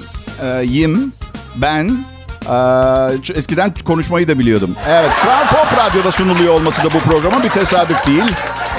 E, 0.43 0.63
Yim. 0.63 1.13
Ben. 1.55 2.05
E, 2.49 3.37
eskiden 3.37 3.73
konuşmayı 3.85 4.27
da 4.27 4.39
biliyordum. 4.39 4.75
Evet. 4.89 5.11
Kral 5.23 5.47
Pop 5.47 5.77
Radyo'da 5.79 6.11
sunuluyor 6.11 6.53
olması 6.53 6.83
da 6.83 6.93
bu 6.93 6.99
programın 6.99 7.43
bir 7.43 7.49
tesadüf 7.49 8.07
değil. 8.07 8.23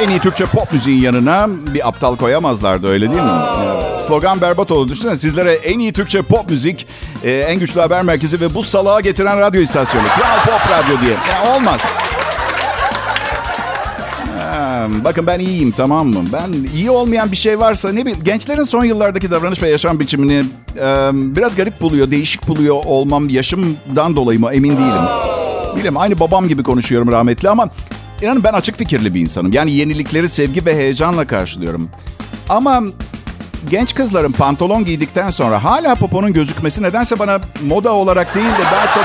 En 0.01 0.09
iyi 0.09 0.19
Türkçe 0.19 0.47
pop 0.47 0.73
müziğin 0.73 1.03
yanına 1.03 1.47
bir 1.49 1.89
aptal 1.89 2.17
koyamazlardı 2.17 2.89
öyle 2.89 3.11
değil 3.11 3.23
mi? 3.23 3.31
Evet. 3.65 4.03
Slogan 4.03 4.41
berbat 4.41 4.71
oldu. 4.71 4.93
Düşünsene 4.93 5.17
sizlere 5.17 5.53
en 5.53 5.79
iyi 5.79 5.93
Türkçe 5.93 6.23
pop 6.23 6.51
müzik, 6.51 6.87
e, 7.25 7.31
en 7.33 7.59
güçlü 7.59 7.81
haber 7.81 8.03
merkezi 8.03 8.41
ve 8.41 8.55
bu 8.55 8.63
salağa 8.63 9.01
getiren 9.01 9.39
radyo 9.41 9.61
istasyonu. 9.61 10.07
Kral 10.19 10.45
Pop 10.45 10.71
Radyo 10.71 11.01
diye. 11.03 11.13
Ya, 11.13 11.57
olmaz. 11.57 11.81
Bakın 15.05 15.27
ben 15.27 15.39
iyiyim 15.39 15.71
tamam 15.77 16.07
mı? 16.09 16.25
Ben 16.33 16.53
iyi 16.75 16.91
olmayan 16.91 17.33
bir 17.33 17.37
şey 17.37 17.59
varsa 17.59 17.93
ne 17.93 18.01
bileyim 18.01 18.25
gençlerin 18.25 18.63
son 18.63 18.85
yıllardaki 18.85 19.31
davranış 19.31 19.63
ve 19.63 19.69
yaşam 19.69 20.01
biçimini 20.01 20.45
e, 20.79 21.11
biraz 21.13 21.57
garip 21.57 21.81
buluyor, 21.81 22.11
değişik 22.11 22.49
buluyor 22.49 22.77
olmam 22.87 23.29
yaşımdan 23.29 24.17
dolayı 24.17 24.41
mı 24.41 24.51
emin 24.53 24.71
değilim. 24.71 25.05
Bilmiyorum 25.77 26.01
aynı 26.01 26.21
babam 26.21 26.49
gibi 26.49 26.63
konuşuyorum 26.63 27.13
rahmetli 27.13 27.49
ama 27.49 27.69
inanın 28.23 28.45
ben 28.45 28.53
açık 28.53 28.77
fikirli 28.77 29.15
bir 29.15 29.21
insanım. 29.21 29.53
Yani 29.53 29.73
yenilikleri 29.73 30.29
sevgi 30.29 30.67
ve 30.67 30.77
heyecanla 30.77 31.27
karşılıyorum. 31.27 31.89
Ama 32.49 32.83
genç 33.71 33.95
kızların 33.95 34.33
pantolon 34.33 34.85
giydikten 34.85 35.31
sonra 35.31 35.65
hala 35.65 35.95
poponun 35.95 36.33
gözükmesi 36.33 36.83
nedense 36.83 37.19
bana 37.19 37.41
moda 37.67 37.93
olarak 37.93 38.35
değil 38.35 38.47
de 38.47 38.65
daha 38.73 38.95
çok 38.95 39.05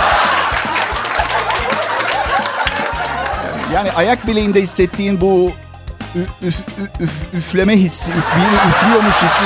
yani 3.73 3.91
ayak 3.91 4.27
bileğinde 4.27 4.61
hissettiğin 4.61 5.21
bu 5.21 5.51
üf, 6.19 6.55
üf, 6.59 6.61
üf, 6.99 7.11
üfleme 7.33 7.77
hissi, 7.77 8.11
üf, 8.11 8.25
biri 8.35 8.69
üflüyormuş 8.69 9.15
hissi 9.15 9.45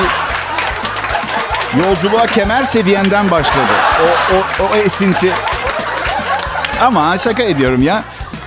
yolculuğa 1.79 2.25
kemer 2.25 2.65
seviyenden 2.65 3.31
başladı. 3.31 3.71
O, 4.01 4.35
o, 4.35 4.67
o 4.67 4.75
esinti. 4.75 5.31
Ama 6.81 7.17
şaka 7.17 7.43
ediyorum 7.43 7.81
ya. 7.81 8.03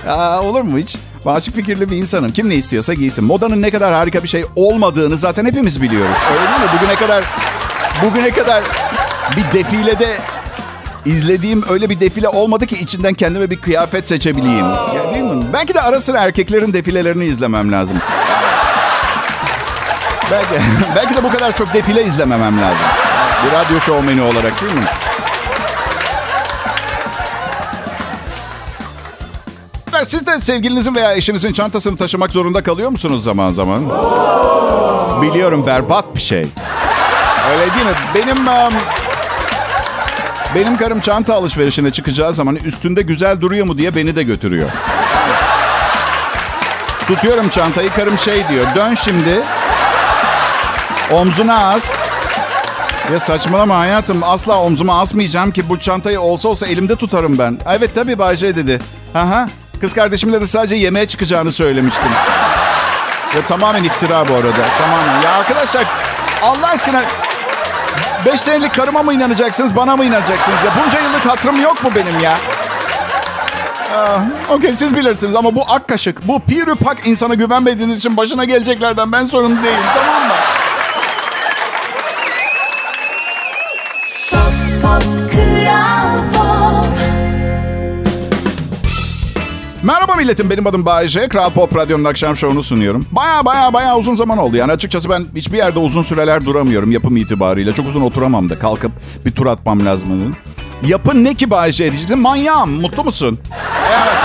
Aa, 0.07 0.41
olur 0.41 0.61
mu 0.61 0.77
hiç? 0.77 0.95
Ben 1.25 1.33
açık 1.33 1.55
fikirli 1.55 1.89
bir 1.89 1.97
insanım. 1.97 2.31
Kim 2.31 2.49
ne 2.49 2.55
istiyorsa 2.55 2.93
giysin. 2.93 3.25
Modanın 3.25 3.61
ne 3.61 3.71
kadar 3.71 3.93
harika 3.93 4.23
bir 4.23 4.27
şey 4.27 4.45
olmadığını 4.55 5.17
zaten 5.17 5.45
hepimiz 5.45 5.81
biliyoruz. 5.81 6.17
Öyle 6.31 6.49
değil 6.49 6.59
mi? 6.59 6.77
Bugüne 6.77 6.95
kadar 6.95 7.23
bugüne 8.03 8.31
kadar 8.31 8.63
bir 9.37 9.59
defilede 9.59 10.07
izlediğim 11.05 11.63
öyle 11.69 11.89
bir 11.89 11.99
defile 11.99 12.29
olmadı 12.29 12.67
ki 12.67 12.75
içinden 12.75 13.13
kendime 13.13 13.49
bir 13.49 13.61
kıyafet 13.61 14.07
seçebileyim. 14.07 14.65
Ya 14.95 15.13
değil 15.13 15.23
mi? 15.23 15.43
Belki 15.53 15.73
de 15.73 15.81
ara 15.81 15.99
sıra 15.99 16.19
erkeklerin 16.19 16.73
defilelerini 16.73 17.25
izlemem 17.25 17.71
lazım. 17.71 17.97
belki, 20.31 20.49
belki 20.95 21.15
de 21.15 21.23
bu 21.23 21.29
kadar 21.29 21.55
çok 21.55 21.73
defile 21.73 22.03
izlememem 22.03 22.61
lazım. 22.61 22.85
Bir 23.45 23.51
radyo 23.51 23.79
şovmeni 23.79 24.21
olarak 24.21 24.61
değil 24.61 24.73
mi? 24.73 24.85
Siz 30.05 30.27
de 30.27 30.39
sevgilinizin 30.39 30.95
veya 30.95 31.13
eşinizin 31.13 31.53
çantasını 31.53 31.97
taşımak 31.97 32.31
zorunda 32.31 32.63
kalıyor 32.63 32.89
musunuz 32.89 33.23
zaman 33.23 33.51
zaman? 33.51 33.81
Biliyorum 35.21 35.67
berbat 35.67 36.15
bir 36.15 36.21
şey. 36.21 36.45
Öyle 37.51 37.73
değil 37.73 37.85
mi? 37.85 37.91
Benim 38.15 38.47
um, 38.47 38.73
benim 40.55 40.77
karım 40.77 40.99
çanta 40.99 41.35
alışverişine 41.35 41.91
çıkacağı 41.91 42.33
zaman 42.33 42.55
üstünde 42.55 43.01
güzel 43.01 43.41
duruyor 43.41 43.65
mu 43.65 43.77
diye 43.77 43.95
beni 43.95 44.15
de 44.15 44.23
götürüyor. 44.23 44.69
Tutuyorum 47.07 47.49
çantayı 47.49 47.89
karım 47.89 48.17
şey 48.17 48.47
diyor. 48.49 48.65
Dön 48.75 48.95
şimdi. 48.95 49.41
Omzuna 51.11 51.69
as. 51.73 51.95
Ya 53.13 53.19
saçmalama 53.19 53.79
hayatım. 53.79 54.23
Asla 54.23 54.61
omzuma 54.61 55.01
asmayacağım 55.01 55.51
ki 55.51 55.69
bu 55.69 55.79
çantayı 55.79 56.21
olsa 56.21 56.49
olsa 56.49 56.67
elimde 56.67 56.95
tutarım 56.95 57.37
ben. 57.37 57.57
Evet 57.69 57.95
tabii 57.95 58.19
Bayce 58.19 58.55
dedi. 58.55 58.79
Aha. 59.15 59.49
Kız 59.81 59.93
kardeşimle 59.93 60.41
de 60.41 60.47
sadece 60.47 60.75
yemeğe 60.75 61.07
çıkacağını 61.07 61.51
söylemiştim. 61.51 62.11
Ya 63.35 63.41
tamamen 63.47 63.83
iftira 63.83 64.27
bu 64.27 64.33
arada. 64.33 64.61
Tamamen. 64.79 65.21
Ya 65.21 65.31
arkadaşlar 65.31 65.85
Allah 66.41 66.67
aşkına 66.67 67.01
Beş 68.25 68.41
senelik 68.41 68.75
karıma 68.75 69.03
mı 69.03 69.13
inanacaksınız, 69.13 69.75
bana 69.75 69.95
mı 69.97 70.05
inanacaksınız 70.05 70.63
ya? 70.63 70.71
Bunca 70.85 70.99
yıllık 70.99 71.25
hatırım 71.25 71.61
yok 71.61 71.83
mu 71.83 71.89
benim 71.95 72.19
ya? 72.19 72.37
Ah, 73.97 74.19
Okey 74.49 74.73
siz 74.75 74.95
bilirsiniz 74.95 75.35
ama 75.35 75.55
bu 75.55 75.61
ak 75.69 75.87
kaşık, 75.87 76.27
bu 76.27 76.39
pirupak 76.39 77.07
insana 77.07 77.33
güvenmediğiniz 77.33 77.97
için 77.97 78.17
başına 78.17 78.45
geleceklerden 78.45 79.11
ben 79.11 79.25
sorumlu 79.25 79.63
değilim 79.63 79.79
tamam 79.95 80.27
mı? 80.27 80.33
Merhaba 89.85 90.15
milletim 90.15 90.49
benim 90.49 90.67
adım 90.67 90.85
Bayece. 90.85 91.29
Kral 91.29 91.49
Pop 91.49 91.75
Radyo'nun 91.75 92.03
akşam 92.03 92.35
şovunu 92.35 92.63
sunuyorum. 92.63 93.05
Baya 93.11 93.45
baya 93.45 93.73
baya 93.73 93.97
uzun 93.97 94.15
zaman 94.15 94.37
oldu. 94.37 94.55
Yani 94.55 94.71
açıkçası 94.71 95.09
ben 95.09 95.25
hiçbir 95.35 95.57
yerde 95.57 95.79
uzun 95.79 96.01
süreler 96.01 96.45
duramıyorum 96.45 96.91
yapım 96.91 97.17
itibariyle. 97.17 97.73
Çok 97.73 97.87
uzun 97.87 98.01
oturamam 98.01 98.49
da 98.49 98.59
kalkıp 98.59 98.91
bir 99.25 99.31
tur 99.31 99.45
atmam 99.45 99.85
lazım. 99.85 100.35
Yapın 100.85 101.23
ne 101.23 101.33
ki 101.33 101.49
Bayece 101.49 101.83
diyeceksin? 101.83 102.19
Manyağım 102.19 102.69
mutlu 102.69 103.03
musun? 103.03 103.39
Evet. 103.89 104.15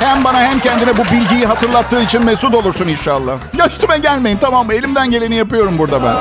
Hem 0.00 0.24
bana 0.24 0.40
hem 0.40 0.60
kendine 0.60 0.96
bu 0.96 1.04
bilgiyi 1.04 1.46
hatırlattığın 1.46 2.02
için 2.04 2.24
mesut 2.24 2.54
olursun 2.54 2.88
inşallah. 2.88 3.38
Ya 3.58 3.68
üstüme 3.68 3.98
gelmeyin 3.98 4.38
tamam 4.40 4.66
mı? 4.66 4.74
Elimden 4.74 5.10
geleni 5.10 5.34
yapıyorum 5.34 5.78
burada 5.78 6.04
ben. 6.04 6.16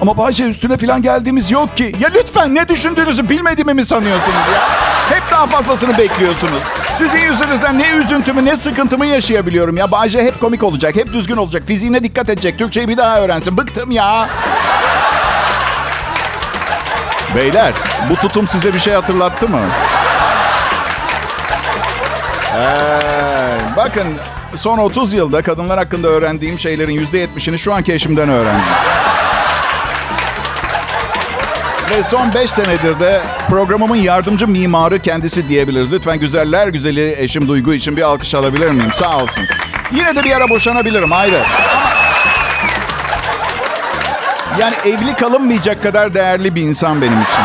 Ama 0.00 0.16
Bayce 0.16 0.44
üstüne 0.44 0.76
falan 0.76 1.02
geldiğimiz 1.02 1.50
yok 1.50 1.76
ki. 1.76 1.94
Ya 2.00 2.08
lütfen 2.14 2.54
ne 2.54 2.68
düşündüğünüzü 2.68 3.28
bilmediğimi 3.28 3.74
mi 3.74 3.84
sanıyorsunuz 3.84 4.48
ya? 4.54 4.68
Hep 5.10 5.22
daha 5.30 5.46
fazlasını 5.46 5.98
bekliyorsunuz. 5.98 6.62
Sizin 6.94 7.18
yüzünüzden 7.18 7.78
ne 7.78 7.90
üzüntümü 7.90 8.44
ne 8.44 8.56
sıkıntımı 8.56 9.06
yaşayabiliyorum 9.06 9.76
ya. 9.76 9.90
Bayce 9.90 10.22
hep 10.22 10.40
komik 10.40 10.62
olacak, 10.62 10.96
hep 10.96 11.12
düzgün 11.12 11.36
olacak. 11.36 11.62
Fiziğine 11.66 12.02
dikkat 12.02 12.30
edecek, 12.30 12.58
Türkçeyi 12.58 12.88
bir 12.88 12.96
daha 12.96 13.20
öğrensin. 13.20 13.56
Bıktım 13.56 13.90
ya. 13.90 14.28
Beyler, 17.36 17.72
bu 18.10 18.16
tutum 18.16 18.48
size 18.48 18.74
bir 18.74 18.78
şey 18.78 18.94
hatırlattı 18.94 19.48
mı? 19.48 19.60
Ee, 22.56 23.58
bakın 23.76 24.06
son 24.56 24.78
30 24.78 25.12
yılda 25.12 25.42
kadınlar 25.42 25.78
hakkında 25.78 26.08
öğrendiğim 26.08 26.58
şeylerin 26.58 27.06
%70'ini 27.06 27.58
şu 27.58 27.74
anki 27.74 27.92
eşimden 27.92 28.28
öğrendim. 28.28 28.64
Ve 31.90 32.02
son 32.02 32.34
5 32.34 32.50
senedir 32.50 33.00
de 33.00 33.20
programımın 33.48 33.96
yardımcı 33.96 34.48
mimarı 34.48 34.98
kendisi 34.98 35.48
diyebiliriz. 35.48 35.92
Lütfen 35.92 36.18
güzeller 36.18 36.68
güzeli 36.68 37.14
eşim 37.18 37.48
Duygu 37.48 37.74
için 37.74 37.96
bir 37.96 38.02
alkış 38.02 38.34
alabilir 38.34 38.70
miyim? 38.70 38.92
Sağ 38.92 39.16
olsun. 39.16 39.44
Yine 39.92 40.16
de 40.16 40.24
bir 40.24 40.36
ara 40.36 40.48
boşanabilirim 40.48 41.12
ayrı. 41.12 41.42
Yani 44.60 44.74
evli 44.84 45.14
kalınmayacak 45.16 45.82
kadar 45.82 46.14
değerli 46.14 46.54
bir 46.54 46.62
insan 46.62 47.02
benim 47.02 47.22
için. 47.22 47.42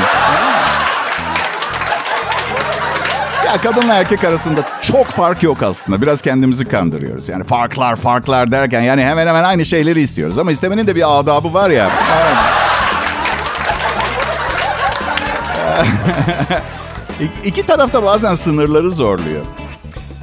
Ya 3.45 3.57
kadınla 3.63 3.93
erkek 3.93 4.23
arasında 4.23 4.61
çok 4.81 5.07
fark 5.07 5.43
yok 5.43 5.63
aslında. 5.63 6.01
Biraz 6.01 6.21
kendimizi 6.21 6.65
kandırıyoruz. 6.65 7.29
Yani 7.29 7.43
farklar 7.43 7.95
farklar 7.95 8.51
derken 8.51 8.81
yani 8.81 9.05
hemen 9.05 9.27
hemen 9.27 9.43
aynı 9.43 9.65
şeyleri 9.65 10.01
istiyoruz. 10.01 10.39
Ama 10.39 10.51
istemenin 10.51 10.87
de 10.87 10.95
bir 10.95 11.19
adabı 11.19 11.53
var 11.53 11.69
ya. 11.69 11.89
Evet. 12.21 12.62
İki 17.43 17.65
tarafta 17.65 18.03
bazen 18.03 18.35
sınırları 18.35 18.91
zorluyor. 18.91 19.45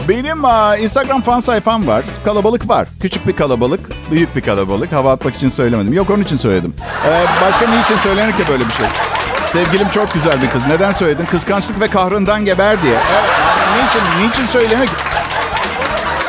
Benim 0.08 0.44
uh, 0.44 0.80
Instagram 0.82 1.22
fan 1.22 1.40
sayfam 1.40 1.86
var. 1.86 2.04
Kalabalık 2.24 2.68
var. 2.68 2.88
Küçük 3.00 3.26
bir 3.26 3.36
kalabalık, 3.36 3.80
büyük 4.10 4.36
bir 4.36 4.40
kalabalık. 4.40 4.92
Hava 4.92 5.12
atmak 5.12 5.34
için 5.34 5.48
söylemedim. 5.48 5.92
Yok 5.92 6.10
onun 6.10 6.22
için 6.22 6.36
söyledim. 6.36 6.74
Ee, 7.06 7.24
başka 7.42 7.68
ne 7.68 7.80
için 7.80 7.96
söylenir 7.96 8.32
ki 8.32 8.42
böyle 8.48 8.66
bir 8.66 8.72
şey? 8.72 8.86
Sevgilim 9.48 9.88
çok 9.88 10.12
güzel 10.14 10.42
bir 10.42 10.50
kız. 10.50 10.66
Neden 10.66 10.92
söyledin? 10.92 11.24
Kıskançlık 11.26 11.80
ve 11.80 11.88
kahrından 11.88 12.44
geber 12.44 12.82
diye. 12.82 12.94
Yani 12.94 13.84
Niçin, 13.86 14.28
niçin 14.28 14.46
söylemek? 14.46 14.88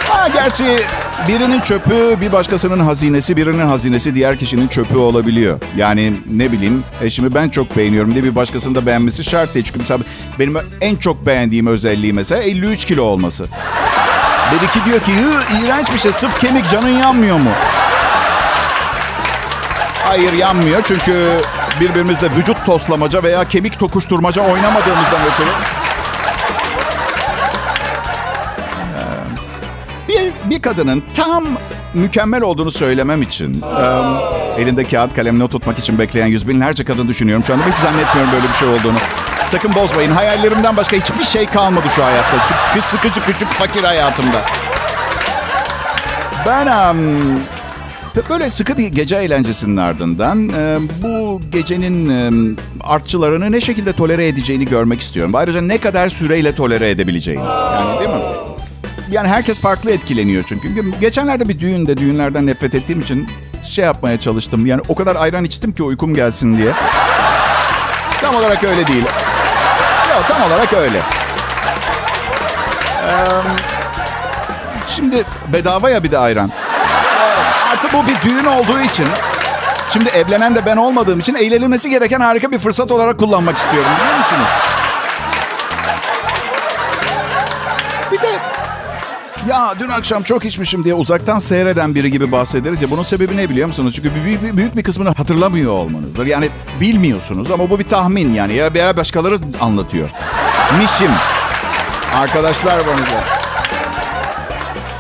Ha 0.10 0.28
gerçi 0.28 0.84
birinin 1.28 1.60
çöpü 1.60 2.22
bir 2.22 2.32
başkasının 2.32 2.80
hazinesi, 2.80 3.38
birinin 3.38 3.68
hazinesi 3.68 4.16
diğer 4.16 4.38
kişinin 4.38 4.68
çöpü 4.68 4.98
olabiliyor. 4.98 5.60
Yani 5.78 6.14
ne 6.32 6.52
bileyim 6.52 6.84
eşimi 7.02 7.36
ben 7.36 7.50
çok 7.50 7.78
beğeniyorum 7.78 8.14
diye 8.14 8.24
bir 8.24 8.36
başkasının 8.36 8.76
da 8.76 8.86
beğenmesi 8.86 9.24
şart 9.24 9.54
değil. 9.54 9.66
Çünkü 9.66 9.80
mesela 9.80 10.00
benim 10.40 10.58
en 10.82 10.96
çok 10.96 11.26
beğendiğim 11.26 11.68
özelliği 11.68 12.14
mesela 12.14 12.42
53 12.42 12.86
kilo 12.86 13.04
olması. 13.04 13.46
Beriki 14.52 14.86
diyor 14.86 15.00
ki 15.00 15.12
iğrenç 15.64 15.94
bir 15.94 15.98
şey 15.98 16.12
sırf 16.12 16.40
kemik 16.40 16.70
canın 16.70 17.00
yanmıyor 17.00 17.38
mu? 17.38 17.52
Hayır 20.04 20.34
yanmıyor 20.34 20.82
çünkü 20.84 21.42
birbirimizle 21.82 22.32
vücut 22.32 22.66
toslamaca 22.66 23.24
veya 23.24 23.44
kemik 23.44 23.80
tokuşturmaca 23.80 24.42
oynamadığımızdan 24.42 25.22
ötürü. 25.34 25.81
Bir, 30.52 30.62
kadının 30.62 31.04
tam 31.14 31.44
mükemmel 31.94 32.42
olduğunu 32.42 32.72
söylemem 32.72 33.22
için 33.22 33.62
e, 34.58 34.62
elinde 34.62 34.84
kağıt 34.84 35.16
kalem 35.16 35.40
not 35.40 35.52
tutmak 35.52 35.80
için 35.80 36.00
bekleyen 36.00 36.28
yüz 36.28 36.48
binlerce 36.48 36.84
kadın 36.84 37.08
düşünüyorum. 37.08 37.44
Şu 37.44 37.54
anda 37.54 37.66
hiç 37.66 37.78
zannetmiyorum 37.78 38.34
böyle 38.34 38.48
bir 38.48 38.54
şey 38.54 38.68
olduğunu. 38.68 38.98
Sakın 39.48 39.76
bozmayın. 39.76 40.12
Hayallerimden 40.12 40.78
başka 40.78 40.98
hiçbir 40.98 41.24
şey 41.24 41.46
kalmadı 41.46 41.86
şu 41.96 42.04
hayatta. 42.04 42.46
Çünkü 42.74 42.88
sıkıcı 42.88 43.22
küçük 43.22 43.50
fakir 43.50 43.84
hayatımda. 43.84 44.42
Ben 46.46 46.68
em, 46.68 47.20
böyle 48.30 48.50
sıkı 48.50 48.78
bir 48.78 48.88
gece 48.88 49.16
eğlencesinin 49.16 49.78
ardından 49.78 50.50
e, 50.50 50.78
bu 51.04 51.42
gecenin 51.52 52.10
e, 52.10 52.56
artçılarını 52.84 53.52
ne 53.52 53.62
şekilde 53.62 53.94
tolere 53.94 54.28
edeceğini 54.28 54.66
görmek 54.66 55.02
istiyorum. 55.02 55.36
Ayrıca 55.36 55.62
ne 55.62 55.78
kadar 55.78 56.10
süreyle 56.10 56.56
tolere 56.56 56.90
edebileceğini. 56.90 57.44
Yani 57.44 58.00
değil 58.00 58.10
mi? 58.10 58.51
Yani 59.12 59.28
herkes 59.28 59.60
farklı 59.60 59.92
etkileniyor 59.92 60.44
çünkü. 60.44 61.00
Geçenlerde 61.00 61.50
bir 61.50 61.60
düğünde, 61.60 61.98
düğünlerden 61.98 62.46
nefret 62.46 62.76
ettiğim 62.76 63.02
için 63.02 63.30
şey 63.64 63.86
yapmaya 63.86 64.20
çalıştım. 64.20 64.66
Yani 64.66 64.82
o 64.90 64.96
kadar 64.96 65.16
ayran 65.16 65.44
içtim 65.44 65.72
ki 65.72 65.84
uykum 65.84 66.16
gelsin 66.16 66.58
diye. 66.58 66.72
Tam 68.22 68.36
olarak 68.36 68.64
öyle 68.64 68.88
değil. 68.88 69.04
Yok 70.10 70.26
tam 70.28 70.42
olarak 70.42 70.74
öyle. 70.74 70.98
Ee, 70.98 71.02
şimdi 74.88 75.24
bedava 75.54 75.90
ya 75.90 76.04
bir 76.04 76.12
de 76.12 76.18
ayran. 76.18 76.52
Artık 77.72 77.94
bu 77.94 78.04
bir 78.08 78.30
düğün 78.30 78.46
olduğu 78.46 78.80
için 78.80 79.06
Şimdi 79.94 80.10
evlenen 80.10 80.56
de 80.56 80.66
ben 80.66 80.78
olmadığım 80.78 81.20
için 81.20 81.36
eğlenilmesi 81.36 81.90
gereken 81.90 82.20
harika 82.20 82.52
bir 82.52 82.60
fırsat 82.60 82.92
olarak 82.92 83.20
kullanmak 83.20 83.58
istiyorum 83.58 83.92
biliyor 84.00 84.18
musunuz? 84.18 84.48
Ya 89.52 89.74
dün 89.80 89.90
akşam 89.90 90.24
çok 90.24 90.46
içmişim 90.46 90.84
diye 90.84 90.94
uzaktan 90.94 91.40
seyreden 91.40 91.96
biri 91.96 92.12
gibi 92.12 92.32
bahsederiz 92.32 92.82
ya. 92.82 92.92
Bunun 92.92 93.04
sebebi 93.04 93.38
ne 93.38 93.50
biliyor 93.50 93.68
musunuz? 93.68 93.94
Çünkü 93.96 94.12
büyük, 94.26 94.58
büyük 94.58 94.78
bir 94.78 94.84
kısmını 94.84 95.10
hatırlamıyor 95.10 95.72
olmanızdır. 95.72 96.26
Yani 96.26 96.50
bilmiyorsunuz 96.82 97.52
ama 97.52 97.70
bu 97.70 97.80
bir 97.80 97.84
tahmin 97.84 98.34
yani. 98.34 98.54
Ya 98.54 98.74
bir 98.74 98.98
başkaları 98.98 99.40
anlatıyor. 99.62 100.10
Mişim. 100.78 101.12
Arkadaşlar 102.16 102.88
bana. 102.88 103.22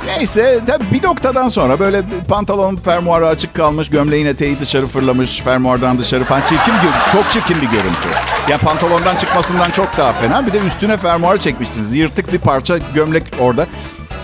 Neyse 0.06 0.60
tabii 0.68 0.84
bir 0.94 1.04
noktadan 1.04 1.50
sonra 1.50 1.80
böyle 1.80 2.02
pantolon 2.28 2.76
fermuarı 2.76 3.28
açık 3.28 3.54
kalmış, 3.54 3.90
gömleğin 3.90 4.26
eteği 4.26 4.60
dışarı 4.60 4.88
fırlamış, 4.88 5.40
fermuardan 5.42 6.00
dışarı 6.00 6.24
falan 6.24 6.42
çirkin 6.42 6.74
bir, 6.74 7.12
çok 7.12 7.32
çirkin 7.32 7.56
bir 7.56 7.68
görüntü. 7.68 8.10
Ya 8.50 8.58
pantolondan 8.58 9.16
çıkmasından 9.16 9.70
çok 9.70 9.98
daha 9.98 10.14
fena. 10.14 10.48
Bir 10.48 10.54
de 10.54 10.60
üstüne 10.60 10.98
fermuarı 10.98 11.38
çekmişsiniz. 11.38 11.96
Yırtık 11.96 12.34
bir 12.34 12.40
parça 12.40 12.78
gömlek 12.78 13.24
orada. 13.40 13.68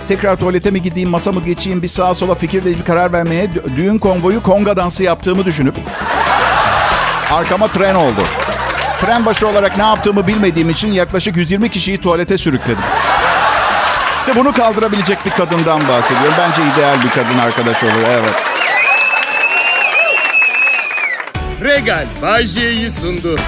Tekrar 0.08 0.36
tuvalete 0.36 0.72
mi 0.72 0.82
gideyim, 0.82 1.10
masa 1.10 1.32
mı 1.32 1.44
geçeyim, 1.44 1.82
bir 1.82 1.88
sağa 1.88 2.14
sola 2.14 2.36
fikirle 2.36 2.66
bir 2.66 2.84
karar 2.84 3.14
vermeye 3.14 3.50
düğün 3.76 3.98
konvoyu 3.98 4.44
konga 4.44 4.78
dansı 4.78 5.04
yaptığımı 5.04 5.46
düşünüp 5.46 5.76
arkama 7.32 7.68
tren 7.68 7.96
oldu. 7.96 8.22
Tren 9.02 9.26
başı 9.26 9.48
olarak 9.48 9.78
ne 9.78 9.84
yaptığımı 9.84 10.28
bilmediğim 10.28 10.70
için 10.70 10.92
yaklaşık 10.92 11.38
120 11.38 11.70
kişiyi 11.70 11.98
tuvalete 11.98 12.38
sürükledim. 12.38 12.84
İşte 14.20 14.36
bunu 14.36 14.54
kaldırabilecek 14.54 15.26
bir 15.26 15.32
kadından 15.32 15.88
bahsediyorum. 15.88 16.34
Bence 16.40 16.62
ideal 16.74 17.04
bir 17.04 17.10
kadın 17.10 17.38
arkadaş 17.38 17.84
olur. 17.84 18.04
Evet. 18.10 18.34
Regal 21.62 22.08
Bajje'yi 22.22 22.92
sundu. 22.92 23.40